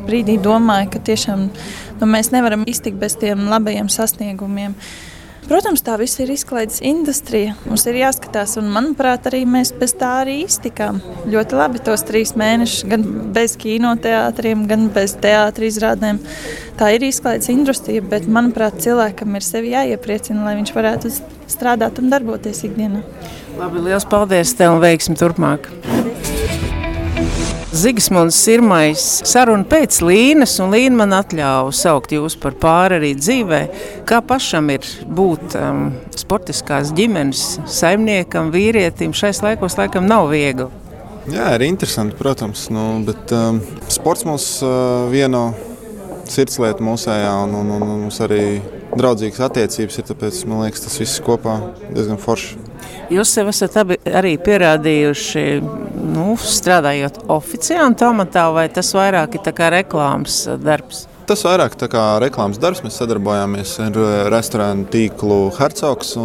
brīdī 0.09 0.39
domāju, 0.43 0.93
ka 0.95 1.05
tiešām 1.11 1.47
nu, 1.51 2.09
mēs 2.09 2.33
nevaram 2.35 2.65
iztikt 2.71 3.01
bez 3.01 3.19
tiem 3.21 3.49
labajiem 3.51 3.91
sasniegumiem. 3.93 4.77
Protams, 5.49 5.81
tā 5.83 5.97
viss 5.99 6.21
ir 6.23 6.31
izklaides 6.31 6.79
industrija. 6.85 7.55
Mums 7.67 7.87
ir 7.89 7.99
jāskatās, 8.03 8.57
un 8.61 8.69
manuprāt, 8.71 9.25
arī 9.31 9.43
mēs 9.49 9.73
bez 9.77 9.95
tā 9.99 10.11
arī 10.21 10.37
iztikām. 10.45 11.01
Ļoti 11.31 11.59
labi 11.59 11.83
tos 11.87 12.05
trīs 12.07 12.35
mēnešus, 12.39 12.85
gan 12.91 13.07
bez 13.35 13.57
kinoteātriem, 13.61 14.67
gan 14.71 14.89
bez 14.95 15.17
teātriem 15.23 15.73
izrādēm. 15.73 16.21
Tā 16.79 16.93
ir 16.95 17.09
izklaides 17.09 17.51
industrija, 17.53 18.05
bet 18.13 18.29
manuprāt, 18.31 18.79
cilvēkam 18.85 19.37
ir 19.39 19.47
sevi 19.47 19.75
jāiepriecina, 19.75 20.45
lai 20.47 20.57
viņš 20.61 20.75
varētu 20.77 21.13
strādāt 21.51 21.99
un 22.03 22.13
darboties 22.13 22.65
ikdienā. 22.69 23.03
Labi, 23.59 23.83
liels 23.89 24.07
paldies 24.09 24.55
tev 24.57 24.77
un 24.77 24.85
veiksmi 24.85 25.19
turpmāk! 25.19 25.73
Zigismunds 27.71 28.35
Sirmais 28.35 28.99
saruna 29.31 29.63
pēc 29.71 30.01
Līnas, 30.03 30.57
un 30.59 30.73
Līna 30.75 31.05
man 31.05 31.13
atļāva 31.15 31.71
saukt 31.71 32.11
jūs 32.11 32.35
par 32.43 32.57
pāri 32.59 32.97
arī 32.99 33.11
dzīvē. 33.15 33.61
Kā 34.09 34.19
pašam 34.27 34.73
ir 34.75 34.89
būt 35.07 35.55
um, 35.55 35.85
sportiskās 36.19 36.91
ģimenes 36.99 37.61
saimniekam, 37.71 38.51
vīrietim, 38.51 39.15
šais 39.15 39.39
laikos 39.47 39.79
laikam 39.79 40.09
nav 40.11 40.33
viegli. 40.33 40.67
Jā, 41.31 41.53
ir 41.55 41.63
interesanti, 41.69 42.19
protams, 42.19 42.67
nu, 42.75 43.05
bet 43.07 43.31
um, 43.39 43.61
sports 43.87 44.27
mums 44.27 44.49
uh, 44.67 45.07
vieno 45.13 45.53
sirdslieta 46.27 46.83
mūsējā, 46.83 47.31
un, 47.45 47.55
un, 47.61 47.71
un 47.77 47.87
mums 48.07 48.19
arī 48.27 48.59
draudzīgas 48.97 49.47
attiecības 49.47 50.03
ir, 50.03 50.09
tāpēc 50.11 50.43
man 50.51 50.65
liekas, 50.65 50.89
tas 50.89 50.99
viss 50.99 51.23
kopā 51.23 51.61
diezgan 51.93 52.19
forši. 52.19 52.70
Jūs 53.11 53.33
sev 53.35 53.49
esat 53.51 53.75
arī 54.07 54.37
pierādījuši, 54.39 55.45
nu, 56.15 56.37
strādājot 56.39 57.25
oficiāli 57.35 58.07
amatā, 58.07 58.45
vai 58.55 58.69
tas 58.71 58.93
vairāk 58.95 59.35
ir 59.35 59.71
reklāmas 59.75 60.45
darbs? 60.63 61.09
Tas 61.27 61.43
vairāk 61.47 61.75
kā 61.91 62.05
reklāmas 62.23 62.59
darbs. 62.63 62.85
Mēs 62.87 62.99
sadarbojāmies 62.99 63.77
ar 63.83 63.99
restorānu 64.31 64.87
tīklu 64.91 65.41
Hercogs. 65.59 66.17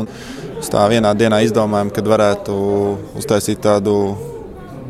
Tā 0.66 0.86
vienā 0.90 1.12
dienā 1.18 1.44
izdomājām, 1.46 1.92
ka 1.94 2.02
varētu 2.06 2.54
uztaisīt 3.18 3.62
tādu 3.62 4.16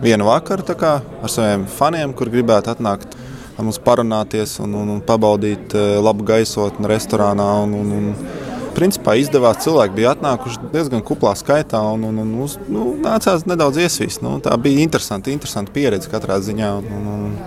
vienu 0.04 0.28
vakaru 0.28 0.76
kā, 0.76 0.98
ar 1.04 1.32
saviem 1.32 1.66
faniem, 1.68 2.14
kur 2.16 2.32
gribētu 2.32 2.72
atnākt 2.72 3.16
ar 3.56 3.64
mums 3.64 3.80
parunāties 3.80 4.58
un, 4.64 4.76
un, 4.76 4.96
un 4.98 5.04
pabaudīt 5.04 5.76
eh, 5.76 5.96
labu 6.04 6.28
gaisotni 6.28 6.92
restorānā. 6.92 7.48
Un, 7.64 7.76
un, 7.80 7.94
un, 8.00 8.45
principā 8.76 9.16
izdevās. 9.20 9.62
Cilvēki 9.66 9.98
bija 9.98 10.16
atnākuši 10.16 10.72
diezgan 10.74 11.04
kuplā 11.06 11.36
skaitā 11.40 11.82
un, 11.94 12.08
un, 12.10 12.20
un 12.24 12.34
uz, 12.46 12.58
nu, 12.72 12.92
nācās 13.04 13.48
nedaudz 13.50 13.82
iesvīst. 13.86 14.24
Nu, 14.26 14.38
tā 14.44 14.56
bija 14.62 14.84
interesanti, 14.84 15.34
interesanti 15.36 15.74
pieredze 15.76 16.12
katrā 16.12 16.40
ziņā. 16.44 16.74
Un, 16.82 17.08
un, 17.16 17.40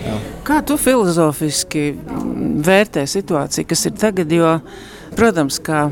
jā. 0.00 0.16
Kā 0.46 0.62
tu 0.66 0.78
filozofiski 0.80 1.92
vērtē 2.66 3.06
situāciju, 3.10 3.68
kas 3.70 3.86
ir 3.88 3.96
tagad? 4.00 4.32
Jo, 4.32 4.56
protams, 5.18 5.60
ka 5.62 5.84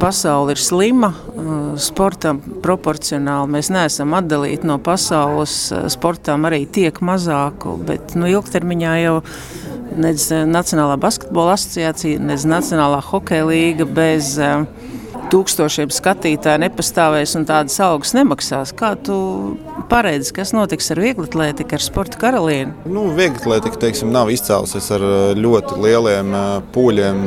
pasaule 0.00 0.54
ir 0.54 0.60
slima, 0.60 1.12
sportam 1.80 2.40
proporcionāli 2.64 3.52
mēs 3.56 3.70
neesam 3.74 4.16
atdalīti 4.16 4.68
no 4.68 4.78
pasaules. 4.82 5.54
Sportam 5.92 6.48
arī 6.48 6.64
tiek 6.66 6.98
mazāk, 7.04 7.68
bet 7.86 8.16
nu, 8.18 8.28
ilgtermiņā 8.30 8.96
jau 9.04 9.18
Nedz 9.92 10.30
eh, 10.32 10.44
Nacionālā 10.48 10.96
basketbola 11.00 11.54
asociācija, 11.58 12.20
nedz 12.22 12.46
Nacionālā 12.48 13.00
hokeja 13.04 13.44
līga 13.46 13.86
bez 13.86 14.34
uh, 14.40 14.64
tūkstošiem 15.32 15.92
skatītāju 15.94 16.62
nepastāvēs 16.64 17.36
un 17.38 17.46
tādas 17.48 17.76
algas 17.84 18.14
nemaksās. 18.16 18.74
Kā 18.76 18.94
tu 18.96 19.16
paredzi, 19.90 20.32
kas 20.36 20.54
notiks 20.56 20.90
ar 20.94 21.02
vieglatlētiku, 21.04 21.76
ar 21.76 21.84
sporta 21.84 22.20
karalieni? 22.20 22.74
Nu, 22.88 23.06
vieglatlētika, 23.16 23.80
teiksim, 23.86 24.12
nav 24.14 24.32
izcēlusies 24.34 24.90
ar 24.96 25.08
eh, 25.08 25.26
ļoti 25.38 25.80
lieliem 25.84 26.38
pūļiem 26.74 27.26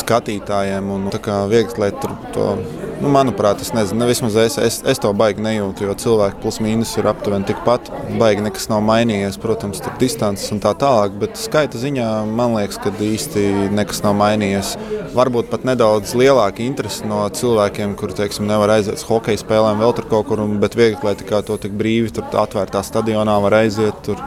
skatītājiem. 0.00 0.94
Un, 0.94 1.08
tā 1.12 1.20
kā 1.24 1.42
vieglatlētika 1.50 2.34
to 2.36 2.52
Nu, 3.00 3.08
manuprāt, 3.08 3.62
es 3.64 3.70
nezinu, 3.72 4.04
vismaz 4.10 4.34
es, 4.36 4.58
es, 4.60 4.74
es 4.92 4.98
to 5.00 5.08
baigi 5.16 5.40
nejūtu, 5.40 5.86
jo 5.86 5.94
cilvēki 6.02 6.36
plus 6.42 6.58
mīnus 6.60 6.90
ir 7.00 7.06
aptuveni 7.08 7.48
tikpat. 7.48 7.86
Baigi 8.20 8.44
nekas 8.44 8.68
nav 8.68 8.82
mainījies, 8.84 9.38
protams, 9.40 9.80
tur 9.80 9.94
distances 10.02 10.52
un 10.52 10.60
tā 10.60 10.74
tālāk, 10.76 11.16
bet 11.22 11.40
skaita 11.40 11.80
ziņā 11.80 12.08
man 12.28 12.58
liekas, 12.58 12.76
ka 12.84 12.92
īsti 12.92 13.72
nekas 13.72 14.02
nav 14.04 14.18
mainījies. 14.20 14.74
Varbūt 15.16 15.48
pat 15.48 15.64
nedaudz 15.64 16.12
lielāka 16.20 16.60
interese 16.66 17.08
no 17.08 17.22
cilvēkiem, 17.40 17.96
kuri 17.96 18.18
teiksim, 18.20 18.44
nevar 18.50 18.76
aiziet 18.76 19.00
uz 19.00 19.08
hokeja 19.08 19.40
spēlēm, 19.46 19.80
vēl 19.80 19.96
tur 19.96 20.10
kaut 20.12 20.28
kur, 20.28 20.44
bet 20.60 20.76
viegli, 20.76 21.16
to 21.24 21.56
tik 21.56 21.80
brīvi 21.80 22.12
tur 22.12 22.28
atvērtā 22.44 22.84
stadionā 22.84 23.40
var 23.46 23.62
aiziet. 23.62 23.96
Tur 24.04 24.20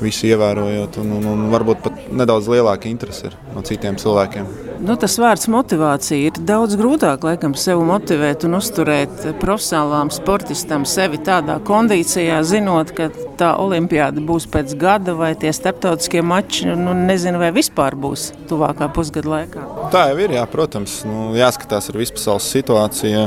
visu 0.00 0.28
ievērojot, 0.28 0.98
un, 1.00 1.12
un, 1.16 1.26
un 1.32 1.44
varbūt 1.52 1.80
pat 1.84 1.95
nedaudz 2.12 2.48
lielāka 2.50 2.88
interese 2.90 3.32
no 3.54 3.62
citiem 3.66 3.98
cilvēkiem. 4.00 4.46
Nu, 4.76 4.92
tas 5.00 5.14
vārds 5.16 5.46
motivācija 5.48 6.28
ir 6.28 6.38
daudz 6.46 6.76
grūtāk 6.76 7.24
laikam, 7.24 7.54
sevi 7.56 7.84
motivēt 7.88 8.44
un 8.44 8.58
uzturēt 8.58 9.24
profesionālām 9.40 10.10
sportistam 10.12 10.84
sevi 10.88 11.20
tādā 11.24 11.56
kondīcijā, 11.64 12.42
zinot, 12.44 12.92
ka 12.96 13.08
tā 13.40 13.54
olimpiāda 13.62 14.20
būs 14.28 14.48
pēc 14.52 14.74
gada 14.80 15.16
vai 15.16 15.32
tie 15.38 15.52
starptautiskie 15.56 16.20
mači, 16.20 16.68
nu, 16.68 16.92
nezinu, 16.96 17.40
vai 17.40 17.52
vispār 17.56 17.96
būs 17.96 18.30
tuvākā 18.50 18.90
pusgada 18.92 19.32
laikā. 19.32 19.64
Tā 19.94 20.10
jau 20.10 20.20
ir, 20.26 20.36
jā, 20.36 20.44
protams, 20.52 21.00
nu, 21.08 21.30
jāskatās 21.38 21.88
ar 21.90 22.00
vispasaules 22.02 22.50
situāciju. 22.58 23.24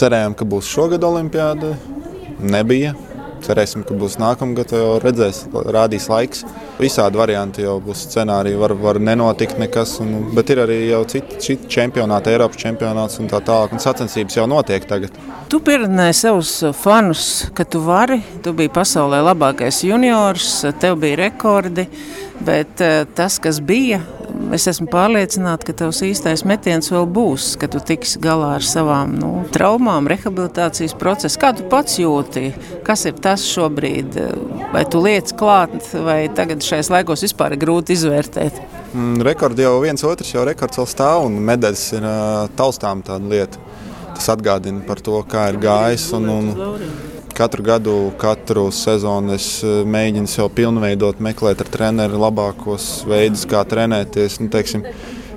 Cerējām, 0.00 0.34
ka 0.34 0.46
būs 0.48 0.68
šogad 0.70 1.04
olimpiāda, 1.06 1.74
nebija. 2.40 2.96
Cerēsim, 3.44 3.84
ka 3.86 3.96
būs 3.96 4.18
nākamgad, 4.20 4.72
jau 4.76 4.98
redzēs, 5.02 5.42
rādīs 5.74 6.08
laiks. 6.10 6.44
Visādi 6.80 7.20
varianti 7.20 7.64
jau 7.64 7.78
būs 7.84 8.04
scenāriji, 8.08 8.58
var, 8.60 8.74
var 8.78 9.00
nenotikt 9.00 9.58
nekas. 9.60 9.96
Un, 10.04 10.30
bet 10.36 10.52
ir 10.52 10.62
arī 10.64 10.78
jau 10.90 11.02
citi, 11.08 11.40
citi 11.42 11.70
čempionāti, 11.76 12.34
Eiropas 12.34 12.60
čempionāts 12.60 13.20
un 13.22 13.30
tā 13.32 13.40
tālāk. 13.44 13.74
Un 13.74 13.82
sacensības 13.82 14.38
jau 14.38 14.46
notiek 14.50 14.86
tagad. 14.88 15.16
Tu 15.50 15.58
pieredzēji 15.66 16.18
savus 16.20 16.54
fanus, 16.78 17.26
ka 17.56 17.64
tu 17.66 17.82
vari. 17.84 18.20
Tu 18.44 18.54
biji 18.56 18.72
pasaulē 18.76 19.22
labākais 19.30 19.82
juniors, 19.88 20.52
tev 20.82 21.00
bija 21.02 21.24
rekordi. 21.24 21.88
Bet 22.44 22.80
eh, 22.84 23.02
tas, 23.16 23.36
kas 23.42 23.58
bija, 23.64 24.00
es 24.56 24.66
esmu 24.70 24.88
pārliecināta, 24.90 25.68
ka 25.68 25.74
tavs 25.82 26.00
īstais 26.06 26.44
metiens 26.48 26.90
vēl 26.92 27.06
būs, 27.10 27.52
ka 27.60 27.68
tu 27.70 27.80
tiksi 27.84 28.20
galā 28.22 28.54
ar 28.58 28.66
savām 28.66 29.14
nu, 29.20 29.30
traumām, 29.54 30.08
rehabilitācijas 30.10 30.96
procesu. 31.00 31.38
Kā 31.42 31.52
tu 31.56 31.66
pats 31.70 31.98
jūti? 32.00 32.50
Kas 32.86 33.06
ir 33.08 33.18
tas 33.22 33.44
šobrīd? 33.46 34.18
Vai 34.74 34.84
tu 34.90 35.02
lietas 35.04 35.36
klāt, 35.36 35.76
vai 36.06 36.22
tagad 36.36 36.64
šajos 36.66 36.92
laikos 36.94 37.26
vispār 37.26 37.56
ir 37.56 37.62
grūti 37.64 37.96
izvērtēt? 37.98 38.62
Mm, 38.90 39.20
rekords 39.26 39.62
jau 39.62 39.76
viens 39.84 40.06
otrs, 40.06 40.32
jau 40.34 40.46
rekords 40.48 40.80
vēl 40.80 40.90
stāv, 40.90 41.28
un 41.28 41.38
medaļas 41.46 41.86
ir 41.98 42.08
taustām 42.58 43.04
tāda 43.06 43.30
lieta. 43.30 43.62
Tas 44.16 44.32
atgādina 44.34 44.82
par 44.86 45.00
to, 45.04 45.20
kā 45.30 45.48
ir 45.52 45.60
gājis. 45.62 46.10
Un, 46.18 46.28
un, 46.28 46.50
Katru 47.34 47.62
gadu, 47.62 48.10
katru 48.18 48.66
sezonu 48.74 49.34
es 49.36 49.46
eh, 49.64 49.80
mēģinu 49.88 50.28
sev 50.28 50.50
pilnveidot, 50.56 51.20
meklēt 51.22 51.62
ar 51.62 51.70
treneru 51.72 52.18
labākos 52.20 52.88
veidus, 53.08 53.46
kā 53.48 53.62
trenēties. 53.68 54.40
Nu, 54.42 54.50
teiksim, 54.52 54.84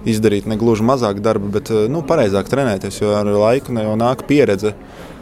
izdarīt 0.09 0.47
ne 0.49 0.57
gluži 0.59 0.85
mazāk 0.87 1.21
darba, 1.23 1.51
bet 1.53 1.71
eh, 1.71 1.85
nu, 1.91 2.01
pareizāk 2.07 2.49
trenēties, 2.51 2.97
jo 3.01 3.13
ar 3.17 3.29
laiku 3.29 3.75
jau 3.77 3.93
nāk 3.99 4.25
pieredze. 4.29 4.73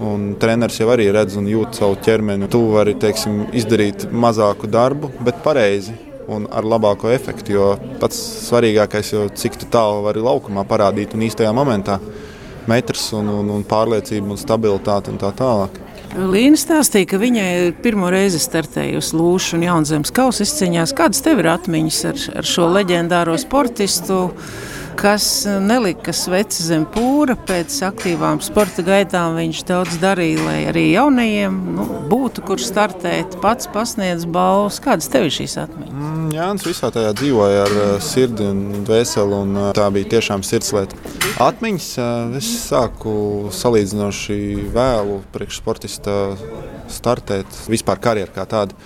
Un 0.01 0.31
treneris 0.41 0.79
jau 0.81 0.87
arī 0.93 1.11
redz 1.13 1.35
un 1.37 1.49
jūt 1.51 1.77
savu 1.77 1.99
ķermeni. 2.01 2.49
Tu 2.49 2.63
vari 2.71 2.95
teiksim, 2.97 3.43
izdarīt 3.57 4.07
mazāku 4.09 4.69
darbu, 4.71 5.11
bet 5.21 5.43
pareizi 5.45 5.93
un 6.31 6.47
ar 6.49 6.65
labāko 6.65 7.11
efektu. 7.13 7.57
Jo 7.57 7.69
pats 8.01 8.17
svarīgākais 8.47 9.13
ir, 9.13 9.29
cik 9.37 9.59
tālu 9.69 10.05
vari 10.07 10.23
laukumā 10.23 10.65
parādīt 10.69 11.13
un 11.17 11.27
īstajā 11.27 11.53
momentā 11.53 11.99
metrs 12.69 13.11
un, 13.17 13.29
un, 13.29 13.55
un 13.57 13.63
pārliecība 13.67 14.33
un 14.33 14.39
stabilitāte 14.39 15.11
un 15.13 15.21
tā 15.21 15.31
tālāk. 15.37 15.77
Līna 16.11 16.59
stāstīja, 16.59 17.07
ka 17.07 17.17
viņai 17.21 17.51
pirmo 17.83 18.09
reizi 18.11 18.39
startējusi 18.41 19.15
Lūšu 19.15 19.55
un 19.55 19.63
Jaunzemes 19.63 20.11
kausa 20.11 20.43
izcīņās. 20.43 20.91
Kādas 20.97 21.23
tev 21.23 21.39
ir 21.39 21.47
atmiņas 21.53 21.99
ar, 22.09 22.19
ar 22.41 22.49
šo 22.49 22.67
leģendāro 22.73 23.37
sportistu, 23.39 24.17
kas 24.99 25.47
nelika 25.63 26.11
sveci 26.11 26.65
zem 26.67 26.83
pūra 26.91 27.37
pēc 27.39 27.77
aktīvām 27.87 28.43
sporta 28.43 28.83
gaitām? 28.83 29.39
Viņš 29.39 29.63
daudz 29.71 30.01
darīja, 30.03 30.43
lai 30.49 30.57
arī 30.73 30.89
jaunajiem 30.91 31.61
nu, 31.77 31.87
būtu 32.11 32.43
kur 32.49 32.59
startēt, 32.59 33.39
pats 33.43 33.71
pasniedz 33.71 34.27
balvas. 34.27 34.83
Kādas 34.83 35.07
tev 35.13 35.29
ir 35.29 35.37
šīs 35.39 35.55
atmiņas? 35.63 36.20
Jānis 36.31 36.63
visā 36.63 36.87
tajā 36.93 37.11
dzīvoja 37.17 37.65
ar 37.65 37.73
uh, 37.75 37.89
sirdi 38.03 38.45
un 38.47 38.85
dvēseli, 38.87 39.35
un 39.35 39.57
uh, 39.57 39.69
tā 39.75 39.89
bija 39.91 40.13
tiešām 40.15 40.45
sirdslieta. 40.47 40.95
Atmiņas 41.41 41.87
es 42.37 42.49
sāku 42.67 43.13
salīdzinoši 43.55 44.37
vēlu 44.71 45.21
priekšsportista 45.33 46.15
startēt 46.91 47.61
vispār 47.71 47.99
karjeru 48.03 48.33
kā 48.35 48.45
tādu. 48.49 48.77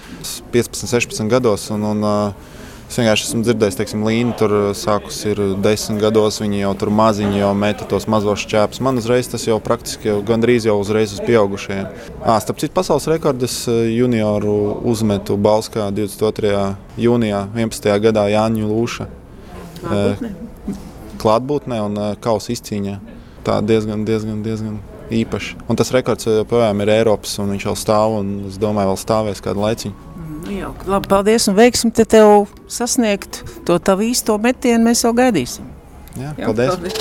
15, 0.53 0.87
16 0.89 1.29
gados. 1.31 1.67
Un, 1.75 1.83
un, 1.89 2.05
Es 2.85 2.99
vienkārši 2.99 3.25
esmu 3.27 3.41
dzirdējis, 3.43 3.77
ka 3.81 3.99
Līna 4.05 4.35
tur 4.39 4.53
sākus 4.77 5.17
ir 5.27 5.41
desmit 5.63 6.03
gados. 6.03 6.37
Viņi 6.43 6.61
jau 6.61 6.73
tur 6.79 6.93
maziņi 6.93 7.41
jau 7.41 7.51
meta 7.57 7.87
tos 7.89 8.05
mazos 8.11 8.45
čēpus. 8.45 8.81
Man 8.85 9.01
uzreiz 9.01 9.29
tas 9.31 9.47
jau 9.47 9.57
praktiski 9.63 10.11
jau 10.11 10.21
gandrīz 10.25 10.69
jau 10.69 10.77
uzreiz 10.79 11.15
uz 11.17 11.23
pieaugušajiem. 11.25 11.89
À, 12.21 12.37
starp 12.43 12.61
citu, 12.61 12.75
pasaules 12.77 13.09
rekordus 13.11 13.63
junioru 13.67 14.55
uzmetu 14.85 15.37
Balskā 15.37 15.89
22. 15.91 16.75
jūnijā 17.01 17.45
11. 17.57 17.93
gadā 18.05 18.29
Jāņu 18.35 18.69
Lūša. 18.69 19.09
Nākotnē 19.85 20.35
klātbūtnē 21.25 21.81
un 21.85 22.01
kausa 22.21 22.53
izcīņā. 22.55 22.99
Tā 23.45 23.59
diezgan, 23.65 24.05
diezgan, 24.07 24.41
diezgan 24.45 24.79
īpaši. 25.13 25.61
Un 25.69 25.77
tas 25.79 25.91
rekords 25.93 26.27
joprojām 26.29 26.81
ir 26.81 26.95
Eiropas, 26.99 27.37
un 27.41 27.53
viņš 27.53 27.69
vēl 27.69 27.77
stāv, 27.79 28.19
un 28.21 28.33
es 28.49 28.59
domāju, 28.61 28.93
vēl 28.93 29.01
stāvēs 29.01 29.43
kādu 29.45 29.65
laiciņu. 29.65 30.04
Nu, 30.45 30.53
jau, 30.53 30.75
labi, 30.85 31.07
paldies, 31.09 31.47
un 31.49 31.55
veiksim 31.57 31.89
te 31.95 32.05
tev 32.05 32.45
sasniegt 32.69 33.41
to 33.65 33.79
tavu 33.81 34.05
īsto 34.05 34.37
metienu. 34.41 34.85
Mēs 34.85 35.01
jau 35.01 35.13
gaidīsim. 35.17 35.65
Jā, 36.21 36.35
paldies. 36.37 36.69
Jā, 36.69 36.75
paldies. 36.75 36.93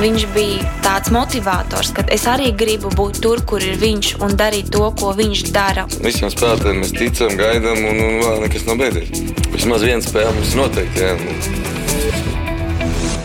Viņš 0.00 0.22
bija 0.32 0.64
tāds 0.80 1.12
motivators, 1.12 1.90
ka 1.94 2.02
es 2.10 2.24
arī 2.30 2.50
gribu 2.56 2.88
būt 2.96 3.20
tur, 3.22 3.42
kur 3.46 3.60
ir 3.62 3.76
viņš 3.78 4.14
un 4.24 4.34
darīt 4.40 4.72
to, 4.74 4.82
ko 4.96 5.12
viņš 5.14 5.42
dara. 5.54 5.84
Visiem 6.00 6.30
spēlētājiem 6.32 6.80
mēs 6.82 6.92
ticam, 6.96 7.36
gaidām, 7.38 7.78
un, 7.84 7.96
un 8.06 8.18
vēl 8.24 8.38
nekas 8.46 8.64
nav 8.66 8.80
beidzies. 8.80 9.12
Vismaz 9.52 9.84
viena 9.86 10.02
spēle 10.02 10.32
mums 10.34 10.54
noteikti. 10.58 10.98
Jā. 11.04 11.14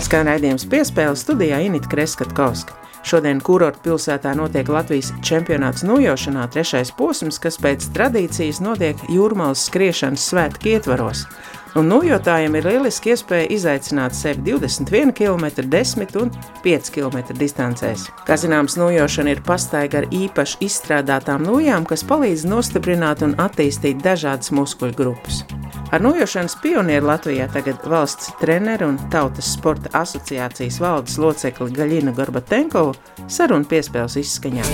Skan 0.06 0.28
raidījums 0.30 0.68
piespēles 0.70 1.24
studijā 1.26 1.64
Inita 1.66 1.90
Kreskatkovska. 1.90 2.85
Šodien 3.06 3.38
kurorta 3.38 3.84
pilsētā 3.86 4.32
notiek 4.34 4.70
Latvijas 4.74 5.12
čempionāts 5.26 5.84
nojošanā 5.86 6.48
trešais 6.50 6.90
posms, 6.98 7.38
kas 7.42 7.60
pēc 7.62 7.92
tradīcijas 7.94 8.64
notiek 8.66 9.04
jūrmālas 9.14 9.68
skriešanas 9.70 10.24
svētku 10.32 10.74
ietvaros. 10.74 11.28
Un 11.76 11.90
nojotājiem 11.92 12.56
ir 12.56 12.66
lieliski 12.70 13.12
iespēja 13.12 13.50
izaicināt 13.52 14.16
sevi 14.16 14.42
21 14.48 15.12
km, 15.14 15.50
10 15.60 16.18
un 16.22 16.32
5 16.64 16.92
km 16.96 17.20
distancēs. 17.36 18.08
Kā 18.26 18.40
zināms, 18.40 18.78
nojošana 18.80 19.36
ir 19.36 19.44
pastaiga 19.46 20.02
ar 20.02 20.10
īpaši 20.10 20.64
izstrādātām 20.66 21.44
nojām, 21.46 21.86
kas 21.86 22.08
palīdz 22.08 22.48
nostiprināt 22.50 23.28
un 23.28 23.38
attīstīt 23.44 24.02
dažādas 24.02 24.56
muskuļu 24.56 24.98
grupas. 25.04 25.44
Ar 25.92 26.02
nojošanas 26.02 26.56
pionieru 26.64 27.06
Latvijā 27.08 27.46
tagad 27.54 27.84
valsts 27.86 28.32
treneru 28.40 28.88
un 28.90 28.98
Tautas 29.14 29.52
sporta 29.54 29.92
asociācijas 30.00 30.80
valdes 30.82 31.20
locekli 31.22 31.70
Gaļina 31.76 32.14
Gorbatenkovu 32.18 32.96
sarunu 33.30 33.68
piespēles 33.70 34.18
izskaņā. 34.24 34.66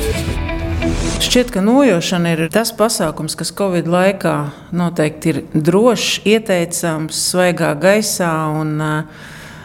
Šķiet, 1.21 1.51
ka 1.53 1.61
nojošana 1.61 2.31
ir 2.35 2.45
tas 2.53 2.71
pasākums, 2.73 3.35
kas 3.37 3.51
Covid 3.57 3.91
laikā 3.91 4.37
noteikti 4.73 5.33
ir 5.33 5.43
drošs, 5.53 6.23
ieteicams, 6.31 7.27
svaigā 7.31 7.75
gaisā. 7.79 8.33
Un, 8.61 8.81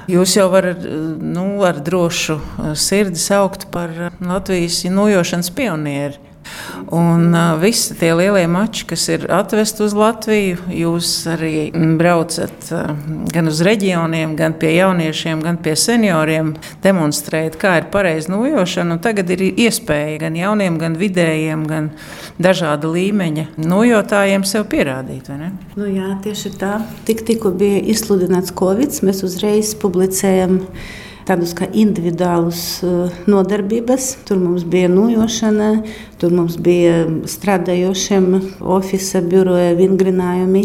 Jūs 0.06 0.36
jau 0.36 0.44
varat 0.52 0.84
nu, 1.18 1.48
ar 1.66 1.80
drošu 1.82 2.36
sirdi 2.78 3.18
saukt 3.18 3.64
par 3.74 3.90
Latvijas 4.22 4.84
nojošanas 4.86 5.50
pionieri. 5.50 6.20
Un 6.92 7.34
visi 7.58 7.96
tie 7.98 8.12
lielie 8.14 8.46
mači, 8.46 8.84
kas 8.86 9.08
ir 9.10 9.24
atvest 9.32 9.80
uz 9.82 9.94
Latviju, 9.96 10.58
jūs 10.70 11.08
arī 11.32 11.70
braucat 11.98 12.68
gan 13.32 13.50
uz 13.50 13.62
reģioniem, 13.66 14.36
gan 14.38 14.54
pie 14.54 14.76
jauniešiem, 14.76 15.42
gan 15.42 15.58
pie 15.62 15.74
senioriem, 15.80 16.52
demonstrējat, 16.84 17.56
kā 17.58 17.72
ir 17.80 17.88
pareizi 17.90 18.30
nojošana. 18.30 19.00
Tagad 19.02 19.32
ir 19.34 19.42
iespēja 19.48 20.20
gan 20.26 20.38
jauniem, 20.38 20.76
gan 20.78 20.94
vidējiem, 21.00 21.64
gan 21.66 21.90
dažāda 22.38 22.92
līmeņa 22.92 23.48
nojotājiem 23.58 24.46
sev 24.46 24.68
pierādīt. 24.70 25.32
Nu, 25.74 25.88
jā, 25.90 26.12
tieši 26.22 26.54
tā. 26.60 26.76
Tik, 27.08 27.24
tikko 27.26 27.50
bija 27.58 27.82
izsludināts 27.82 28.54
Covid, 28.54 28.94
mēs 29.06 29.24
uzreiz 29.26 29.74
publicējam 29.82 30.60
tādus 31.26 31.54
kā 31.58 31.66
individuālus 31.72 32.60
nodarbības. 33.28 34.10
Tur 34.28 34.40
mums 34.42 34.66
bija 34.68 34.90
nojošana, 34.92 35.70
tur 36.20 36.34
mums 36.36 36.58
bija 36.62 37.04
strādājošiem 37.28 38.30
oficiālajā 38.60 39.26
biroja 39.30 39.74
vingrinājumi. 39.78 40.64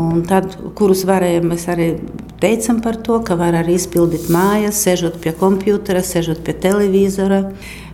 Un 0.00 0.20
tad, 0.22 0.52
kurus 0.78 1.02
varējām, 1.08 1.48
mēs 1.50 1.64
arī 1.72 1.88
teicām 2.42 2.78
par 2.84 3.00
to, 3.02 3.18
ka 3.26 3.34
var 3.38 3.56
arī 3.58 3.74
izpildīt 3.74 4.28
mājās, 4.30 4.84
sēžot 4.84 5.18
pie 5.22 5.32
kompjutera, 5.34 6.04
sēžot 6.06 6.44
pie 6.46 6.54
televizora. 6.62 7.40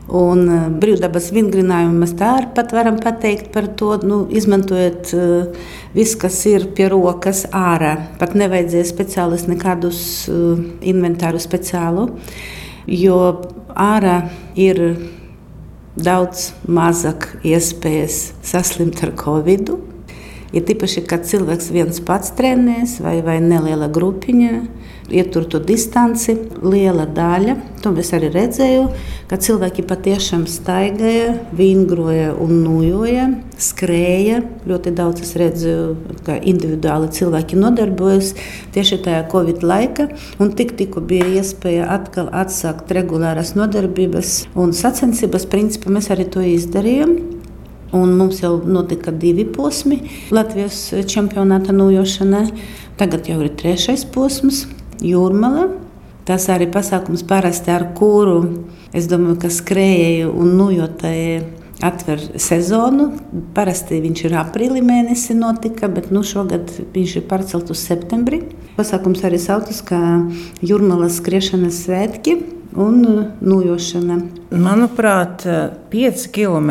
Un 0.06 0.44
uh, 0.46 0.66
brīvdabas 0.70 1.32
vingrinājumu 1.34 1.98
mēs 2.04 2.12
tā 2.18 2.36
arī 2.38 2.66
varam 2.76 3.00
pateikt 3.02 3.50
par 3.54 3.66
to, 3.74 3.96
nu, 4.06 4.20
izmantojot 4.30 5.10
uh, 5.18 5.66
visu, 5.96 6.20
kas 6.22 6.38
ir 6.46 6.68
pie 6.76 6.86
rokas 6.92 7.42
ārā. 7.50 7.96
Pat 8.20 8.36
nevajadzēja 8.38 8.86
speciālus 8.86 9.48
nekādus 9.50 10.00
uh, 10.30 10.54
inventāru 10.86 11.42
speciālu, 11.42 12.06
jo 12.86 13.18
ārā 13.74 14.28
ir 14.54 14.82
daudz 15.96 16.52
mazāk 16.68 17.32
iespējas 17.42 18.30
saslimt 18.46 19.02
ar 19.02 19.14
covid. 19.18 19.74
Ir 20.56 20.64
tīpaši, 20.64 21.04
kad 21.04 21.26
cilvēks 21.28 21.68
viens 21.74 22.00
pats 22.00 22.32
trenēs 22.38 22.96
vai, 23.04 23.18
vai 23.24 23.36
neliela 23.44 23.90
grupiņa, 23.92 24.52
ietur 25.12 25.44
to 25.50 25.60
distanci, 25.62 26.34
liela 26.64 27.04
daļa. 27.06 27.56
To 27.84 27.92
es 28.00 28.10
arī 28.16 28.30
redzēju, 28.34 28.86
ka 29.30 29.38
cilvēki 29.42 29.84
patiešām 29.86 30.46
staigāja, 30.50 31.36
vingroja 31.56 32.32
un 32.40 32.62
nujoja, 32.64 33.28
skrēja. 33.60 34.40
Ļoti 34.66 34.94
daudz 34.96 35.22
es 35.26 35.36
redzēju, 35.38 36.16
ka 36.26 36.38
individuāli 36.40 37.12
cilvēki 37.14 37.60
nodarbojas 37.60 38.32
tieši 38.74 39.02
tajā 39.04 39.22
Covid 39.30 39.60
laika. 39.66 40.08
Un 40.42 40.56
tik 40.56 40.72
tikko 40.80 41.04
bija 41.04 41.28
iespēja 41.36 41.92
atkal 41.98 42.32
atsākt 42.32 42.96
regulāras 42.96 43.54
nodarbības 43.58 44.46
un 44.56 44.72
sacensības, 44.76 45.46
principā 45.52 45.92
mēs 45.92 46.10
arī 46.16 46.30
to 46.32 46.42
izdarījām. 46.56 47.35
Un 47.94 48.16
mums 48.18 48.40
jau 48.42 48.56
notika 48.66 49.12
divi 49.14 49.44
posmi 49.46 50.00
Latvijas 50.34 50.88
čempionāta 51.06 51.74
nojošanai. 51.76 52.48
Tagad 52.98 53.28
jau 53.30 53.38
ir 53.44 53.52
trešais 53.54 54.06
posms, 54.10 54.64
jūrmala. 55.04 55.68
Tas 56.26 56.48
arī 56.50 56.66
pasākums 56.72 57.22
parasti 57.22 57.70
ar 57.70 57.92
kuru 57.94 58.40
es 58.96 59.06
domāju, 59.06 59.36
ka 59.44 59.52
skrējēji 59.52 60.26
un 60.26 60.56
nojotāji 60.58 61.38
atver 61.86 62.22
sezonu. 62.40 63.10
Parasti 63.54 64.00
viņš 64.02 64.24
ir 64.26 64.36
aprīlī 64.40 64.82
mēnesī 64.82 65.36
notika, 65.38 65.86
bet 65.92 66.10
nu, 66.10 66.24
šogad 66.26 66.72
viņš 66.96 67.16
ir 67.20 67.26
pārcelts 67.30 67.76
uz 67.76 67.86
septembri. 67.86 68.42
Pasākums 68.74 69.22
arī 69.28 69.38
saucas 69.40 69.78
kā 69.86 70.00
Jūrmalas 70.64 71.20
skriešanas 71.20 71.84
svētki 71.86 72.40
un 72.76 73.00
uh, 73.08 73.24
nojošana. 73.40 74.18
Manuprāt, 74.56 75.42
5 75.90 76.26
km 76.32 76.70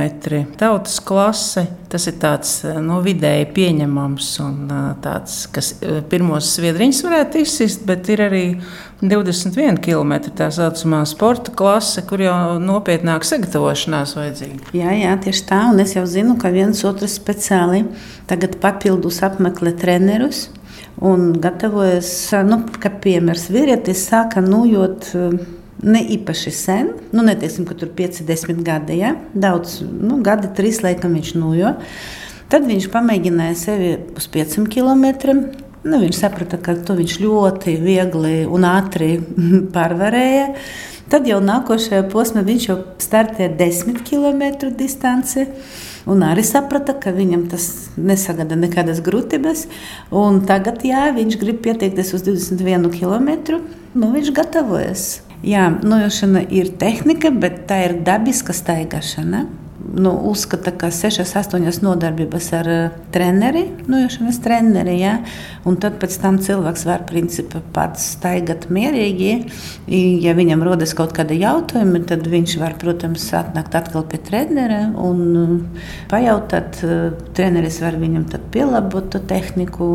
tautas 0.57 0.99
klase 1.03 1.65
tas 1.91 2.07
ir 2.07 2.15
tāds 2.21 2.57
uh, 2.65 2.79
no 2.83 3.01
vidēji 3.05 3.49
pieņemams 3.55 4.31
un 4.45 4.57
tāds, 5.03 5.45
kas 5.53 5.73
pirmos 6.11 6.53
sviedriņus 6.55 7.03
varētu 7.05 7.43
izsist, 7.43 7.85
bet 7.87 8.09
ir 8.13 8.23
arī 8.25 8.43
21 9.01 9.81
km 9.83 10.13
tā 10.37 10.47
saucamā 10.53 11.01
sporta 11.09 11.53
klase, 11.55 12.03
kur 12.07 12.23
jau 12.23 12.35
nopietnāk 12.63 13.25
sagatavošanās 13.27 14.15
vajadzīga. 14.17 14.71
Jā, 14.77 14.93
jā, 14.95 15.15
tieši 15.25 15.47
tā, 15.49 15.61
un 15.71 15.81
es 15.83 15.95
jau 15.97 16.05
zinu, 16.09 16.37
ka 16.39 16.53
viens 16.53 16.83
otrs 16.87 17.17
speciāli 17.19 17.83
tagad 18.29 18.59
papildus 18.63 19.21
apmeklē 19.25 19.75
trenerus. 19.79 20.47
Un 21.03 21.33
gatavojas, 21.43 22.07
nu, 22.47 22.61
kā 22.79 22.87
piemērs, 23.03 23.49
vīrietis 23.51 24.05
sāka 24.07 24.39
nojot 24.39 25.09
ne 25.85 26.01
īpaši 26.15 26.53
sen, 26.53 26.91
nu, 27.13 27.23
neteiksim, 27.25 27.67
ka 27.69 27.77
tur 27.77 27.91
5, 27.95 28.23
10 28.27 28.63
gadi, 28.65 28.99
ja? 29.03 29.15
daudz, 29.33 29.79
nu, 29.85 30.19
gadi, 30.25 30.49
3 30.57 30.81
laikam 30.87 31.13
viņš 31.17 31.35
nojo. 31.37 31.75
Tad 32.49 32.65
viņš 32.69 32.89
pamēģināja 32.93 33.55
sevi 33.57 33.93
uz 34.17 34.27
5 34.33 34.59
km. 34.69 35.05
Nu, 35.85 35.99
viņš 36.01 36.17
saprata, 36.17 36.57
ka 36.61 36.73
to 36.85 36.97
viņš 36.97 37.19
ļoti 37.21 37.77
viegli 37.81 38.35
un 38.49 38.65
ātri 38.69 39.15
pārvarēja. 39.75 40.51
Tad 41.09 41.27
jau 41.29 41.37
nākošajā 41.45 42.07
posmā 42.09 42.41
viņš 42.45 42.63
jau 42.65 42.79
startēja 43.01 43.51
10 43.59 44.01
km 44.07 44.71
distanci. 44.77 45.45
Un 46.09 46.21
arī 46.25 46.43
saprata, 46.45 46.93
ka 47.01 47.13
viņam 47.13 47.47
tas 47.49 47.67
nesagada 47.97 48.57
nekādas 48.57 49.01
grūtības. 49.05 49.65
Tagad, 50.49 50.81
jā, 50.85 51.07
viņš 51.13 51.37
grib 51.41 51.63
pieteikties 51.65 52.13
uz 52.17 52.25
21 52.25 52.89
km. 52.93 53.61
Nu, 53.97 54.11
viņš 54.13 54.33
gatavojas. 54.37 55.05
Jā, 55.45 55.67
nojošana 55.85 56.41
ir 56.49 56.71
tehnika, 56.81 57.29
bet 57.29 57.67
tā 57.69 57.83
ir 57.85 57.99
dabiska 58.07 58.53
staigāšana 58.55 59.43
nu, 59.93 60.11
uzskata, 60.31 60.71
ka 60.71 60.89
6, 60.91 61.21
8 61.21 61.83
nodarbības 61.85 62.49
ar 62.57 62.69
uh, 62.71 62.95
treneri, 63.13 63.65
nojošanas 63.87 64.39
treneri. 64.43 64.97
Ja? 65.01 65.17
Un 65.65 65.77
tad 65.81 65.99
pēc 66.01 66.17
tam 66.21 66.39
cilvēks 66.43 66.85
var 66.87 67.05
principā, 67.09 67.61
pats 67.75 68.11
staigāt 68.15 68.67
mierīgi. 68.73 69.31
Ja 70.25 70.35
viņam 70.37 70.63
rodas 70.65 70.95
kaut 70.97 71.13
kādi 71.17 71.39
jautājumi, 71.41 72.03
tad 72.09 72.25
viņš 72.29 72.57
var, 72.61 72.77
protams, 72.81 73.27
atnākt 73.37 73.77
atkal 73.77 74.05
pie 74.09 74.19
trenera 74.25 74.81
un 74.93 75.21
uh, 75.41 75.83
pajautāt. 76.11 76.81
Uh, 76.85 77.11
treneris 77.35 77.81
var 77.83 77.97
viņam 77.99 78.27
pielāgot 78.53 79.11
to 79.13 79.19
tehniku, 79.19 79.89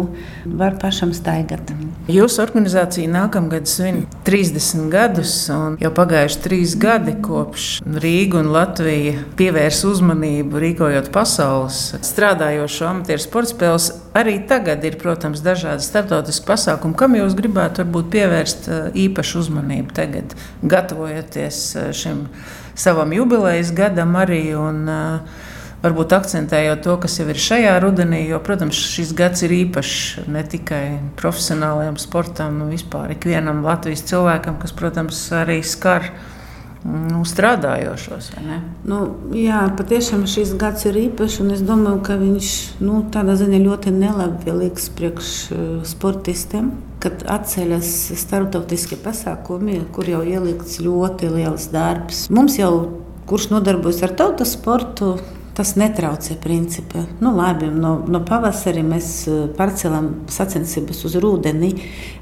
var 0.44 0.76
pašam 0.81 1.14
staigāt. 1.16 1.72
Jūsu 2.11 2.42
organizācija 2.42 3.11
nākamgad 3.11 3.68
svin 3.70 4.05
30 4.26 4.88
gadus, 4.92 5.35
un 5.55 5.76
jau 5.81 5.92
pagājuši 5.94 6.40
trīs 6.44 6.76
gadi 6.81 7.14
kopš 7.22 7.68
Rīga 8.00 8.40
un 8.40 8.50
Latvija 8.55 9.18
pievērs 9.80 9.96
uzmanību, 9.96 10.58
rīkojot 10.60 11.10
pasaules 11.12 11.94
strādājošo 12.04 12.86
amatieru 12.88 13.22
sporta 13.22 13.50
spēles. 13.54 13.90
Arī 14.14 14.46
tagad 14.46 14.84
ir, 14.84 14.98
protams, 15.00 15.40
dažādi 15.40 15.82
starptautiski 15.82 16.46
pasākumi, 16.46 16.96
kam 16.96 17.16
jūs 17.16 17.34
gribētu 17.34 17.84
varbūt, 17.84 18.10
pievērst 18.12 18.68
eh, 18.68 18.90
īpašu 19.06 19.40
uzmanību 19.40 19.94
tagad, 19.94 20.34
gatavojoties 20.62 21.76
eh, 21.76 21.92
šim 21.92 22.28
savam 22.76 23.12
jubilejas 23.12 23.72
gadam 23.72 24.16
arī. 24.16 24.54
Un, 24.56 24.84
uh, 24.88 25.46
varbūt 25.80 26.12
akcentējot 26.12 26.82
to, 26.84 26.94
kas 27.00 27.14
jau 27.16 27.24
ir 27.32 27.38
šajā 27.40 27.78
rudenī, 27.80 28.26
jo, 28.28 28.36
protams, 28.44 28.76
šis 28.76 29.14
gads 29.16 29.46
ir 29.46 29.54
īpašs 29.62 30.26
ne 30.28 30.42
tikai 30.44 30.98
profesionālajam 31.16 31.96
sportam, 31.96 32.58
nu, 32.60 32.66
vispār 32.68 33.14
ikvienam 33.14 33.62
Latvijas 33.64 34.04
cilvēkam, 34.10 34.58
kas, 34.60 34.76
protams, 34.76 35.22
arī 35.32 35.62
skar 35.64 36.10
nu, 36.84 37.20
strādājošos. 37.28 38.30
Nu, 38.88 39.00
jā, 39.36 39.62
patiešām 39.76 40.24
šis 40.30 40.54
gads 40.60 40.86
ir 40.88 40.96
īpašs, 41.06 41.40
es 41.54 41.64
domāju, 41.66 42.00
ka 42.06 42.16
viņš 42.20 42.52
nu, 42.84 43.02
tādā 43.12 43.36
ziņā 43.40 43.60
ļoti 43.64 43.92
nelabvēlīgs 43.96 44.88
priekš 44.96 45.34
uh, 45.50 45.66
sportistiem. 45.88 46.72
Kad 47.00 47.22
atceļas 47.32 47.90
starptautiskie 48.20 48.98
pasākumi, 49.00 49.78
kur 49.94 50.08
jau 50.08 50.20
ielikts 50.20 50.82
ļoti 50.84 51.30
liels 51.32 51.70
darbs. 51.72 52.26
Mums 52.32 52.58
jau, 52.60 52.72
kurš 53.30 53.48
nodarbojas 53.54 54.02
ar 54.04 54.12
tautas 54.18 54.52
sportu, 54.58 55.14
Tas 55.56 55.72
netraucē 55.74 56.36
principā. 56.40 57.02
Nu, 57.20 57.32
labi, 57.34 57.66
no, 57.74 57.96
no 58.08 58.20
pavasara 58.26 58.84
mēs 58.86 59.08
eh, 59.28 59.40
pārcēlām 59.56 60.10
sacensības 60.30 61.02
uz 61.08 61.16
rudeni, 61.20 61.72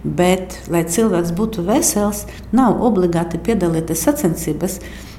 bet, 0.03 0.57
lai 0.73 0.87
cilvēks 0.89 1.35
būtu 1.37 1.67
vesels, 1.67 2.25
nav 2.57 2.81
obligāti 2.89 3.41
piedalīties 3.45 4.07
sacensībās, 4.09 4.79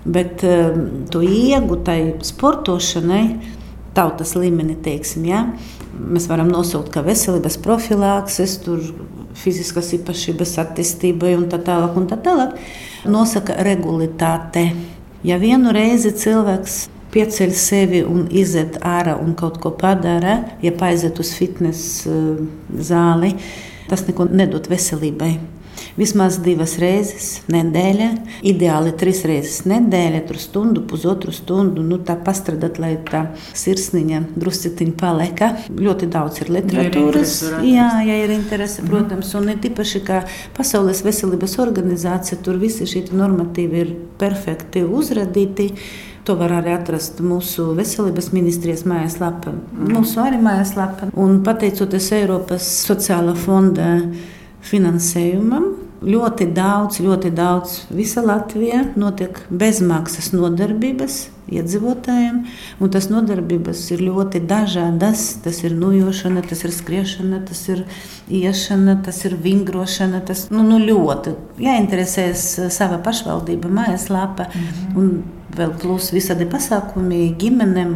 bet 0.09 0.41
um, 0.47 1.05
to 1.11 1.21
iegūtai 1.21 1.99
sportošanai, 2.25 3.23
tautas 3.93 4.33
līmenī, 4.39 4.77
teiksim, 4.83 5.25
ja, 5.29 5.45
mēs 5.99 6.29
varam 6.31 6.49
nosaukt 6.49 6.91
kā 6.93 7.03
veselības 7.05 7.59
profilakses, 7.61 8.57
fiziskas 9.39 9.93
īpašības 9.99 10.55
attīstībai 10.63 11.35
un 11.37 11.49
tā 11.51 11.59
tālāk. 11.63 11.97
Un 11.99 12.07
tā 12.09 12.17
tālāk. 12.23 12.55
Nosaka 13.09 13.55
regulitāte. 13.63 14.71
Ja 15.23 15.39
vienu 15.39 15.73
reizi 15.75 16.11
cilvēks 16.15 16.87
pieceļ 17.13 17.53
sevi 17.57 18.01
un 18.05 18.27
iziet 18.31 18.79
ārā 18.85 19.17
un 19.21 19.35
kaut 19.39 19.59
ko 19.63 19.73
padara, 19.75 20.39
ja 20.63 20.73
aiziet 20.89 21.19
uz 21.21 21.33
fitnes 21.37 21.85
uh, 22.09 22.41
zāli, 22.75 23.35
tas 23.89 24.05
neko 24.07 24.29
nedod 24.29 24.69
veselībai. 24.69 25.37
Vismaz 25.99 26.37
divas 26.43 26.77
reizes 26.79 27.41
nedēļā, 27.51 28.07
ideāli 28.47 28.93
trīs 28.99 29.21
reizes 29.27 29.65
nedēļā, 29.69 30.21
tur 30.29 30.39
stundu, 30.39 30.83
pusotru 30.87 31.33
stundu. 31.35 31.83
Nu, 31.85 31.99
tā 32.05 32.15
pastrādāt, 32.23 32.79
lai 32.81 32.93
tā 33.07 33.25
sirsniņa 33.57 34.21
drusciņā 34.39 34.95
paliek. 34.99 35.43
Ļoti 35.75 36.09
daudz 36.11 36.43
ir 36.43 36.53
literatūras. 36.55 37.35
Jā, 37.67 37.89
ja 38.07 38.19
ir 38.23 38.35
interese, 38.35 38.83
mhm. 38.83 38.91
protams, 38.91 39.33
un 39.39 39.51
ir 39.53 39.59
tīpaši 39.63 40.03
kā 40.07 40.21
Pasaules 40.57 41.03
veselības 41.05 41.57
organizācija, 41.63 42.39
tur 42.43 42.59
visi 42.61 42.87
šie 42.89 43.07
normatīvi 43.15 43.83
ir 43.83 43.95
perfekti 44.19 44.85
uzradīti. 44.85 45.71
To 46.29 46.35
var 46.37 46.51
arī 46.59 46.75
atrast 46.77 47.23
mūsu 47.25 47.71
veselības 47.73 48.27
ministrijas 48.35 48.83
mājaslapā, 48.85 49.55
mūsu 49.89 50.19
arī 50.21 50.37
mājaslapā. 50.45 51.09
Un 51.17 51.39
pateicoties 51.41 52.11
Eiropas 52.19 52.67
sociālā 52.85 53.33
fonda 53.33 53.95
finansējumam, 54.69 55.71
Ļoti 55.99 56.45
daudz, 56.55 57.01
ļoti 57.03 57.29
daudz. 57.35 57.73
Visa 57.91 58.21
Latvija 58.23 58.85
notiek 58.95 59.35
bezmaksas 59.51 60.29
nodarbības 60.31 61.17
iedzīvotājiem, 61.51 62.37
un 62.79 62.93
tas 62.93 63.09
nodarbības 63.11 63.81
ir 63.91 64.05
ļoti 64.05 64.39
dažādas. 64.47 65.25
Tas 65.43 65.59
ir 65.65 65.75
nujošana, 65.75 66.45
tas 66.47 66.63
ir 66.63 66.71
skriešana, 66.71 67.41
tas 67.49 67.65
ir 67.73 67.83
iešana, 68.31 68.95
tas 69.03 69.19
ir 69.27 69.35
vingrošana. 69.43 70.21
Tas 70.29 70.45
nu, 70.53 70.63
nu 70.63 70.79
ļoti 70.79 71.35
jāinteresēs 71.65 72.47
sava 72.71 73.01
pašvaldība 73.03 73.67
mājaslapa. 73.81 74.47
Mm 74.53 74.71
-hmm. 74.95 75.38
Vēl 75.57 75.73
plus 75.81 76.11
visādi 76.13 76.47
pasākumi 76.49 77.33
ģimenēm 77.39 77.95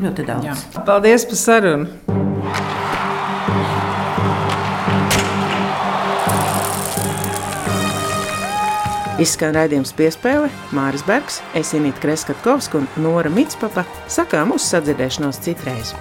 ļoti 0.00 0.26
daudz. 0.28 0.48
Jā. 0.50 0.56
Paldies 0.86 1.26
par 1.28 1.40
sarunu! 1.40 2.18
Izskan 9.20 9.52
raidījums 9.52 9.90
piespēle 9.92 10.48
Māris 10.72 11.02
Bergs, 11.04 11.42
Esinīt 11.58 11.98
Kreskatkovska 12.00 12.80
un 12.80 12.88
Nora 13.04 13.28
Mitspapa 13.28 13.84
sakām 14.08 14.54
uz 14.56 14.64
sadzirdēšanos 14.70 15.42
citreiz. 15.44 15.92